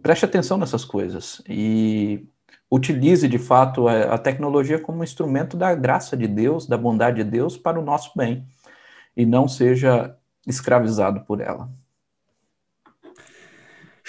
preste 0.01 0.23
atenção 0.23 0.57
nessas 0.57 0.85
coisas 0.85 1.41
e 1.45 2.25
utilize 2.71 3.27
de 3.27 3.37
fato 3.37 3.89
a, 3.89 4.17
tecnologia 4.17 4.79
como 4.79 4.99
um 4.99 5.03
instrumento 5.03 5.57
da 5.57 5.75
graça 5.75 6.15
de 6.15 6.29
Deus, 6.29 6.65
da 6.65 6.77
bondade 6.77 7.21
de 7.21 7.29
Deus 7.29 7.57
para 7.57 7.77
o 7.77 7.83
nosso 7.83 8.13
bem 8.15 8.47
e 9.13 9.25
não 9.25 9.49
seja 9.49 10.15
escravizado 10.47 11.25
por 11.25 11.41
ela. 11.41 11.69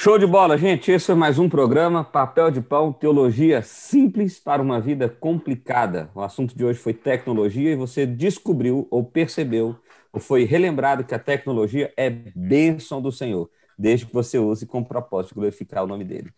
Show 0.00 0.16
de 0.16 0.28
bola, 0.28 0.56
gente. 0.56 0.92
Esse 0.92 1.06
foi 1.06 1.16
mais 1.16 1.40
um 1.40 1.48
programa 1.48 2.04
Papel 2.04 2.52
de 2.52 2.60
Pão, 2.60 2.92
Teologia 2.92 3.62
Simples 3.62 4.38
para 4.38 4.62
uma 4.62 4.80
Vida 4.80 5.08
Complicada. 5.08 6.08
O 6.14 6.20
assunto 6.20 6.56
de 6.56 6.64
hoje 6.64 6.78
foi 6.78 6.94
tecnologia 6.94 7.72
e 7.72 7.74
você 7.74 8.06
descobriu 8.06 8.86
ou 8.92 9.02
percebeu 9.02 9.74
ou 10.12 10.20
foi 10.20 10.44
relembrado 10.44 11.02
que 11.02 11.16
a 11.16 11.18
tecnologia 11.18 11.92
é 11.96 12.08
bênção 12.08 13.02
do 13.02 13.10
Senhor, 13.10 13.50
desde 13.76 14.06
que 14.06 14.14
você 14.14 14.38
use 14.38 14.66
com 14.66 14.84
propósito 14.84 15.30
de 15.30 15.40
glorificar 15.40 15.82
o 15.82 15.88
nome 15.88 16.04
dele. 16.04 16.30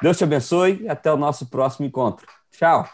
Deus 0.00 0.16
te 0.16 0.22
abençoe 0.22 0.82
e 0.82 0.88
até 0.88 1.12
o 1.12 1.16
nosso 1.16 1.46
próximo 1.46 1.86
encontro. 1.86 2.24
Tchau. 2.52 2.88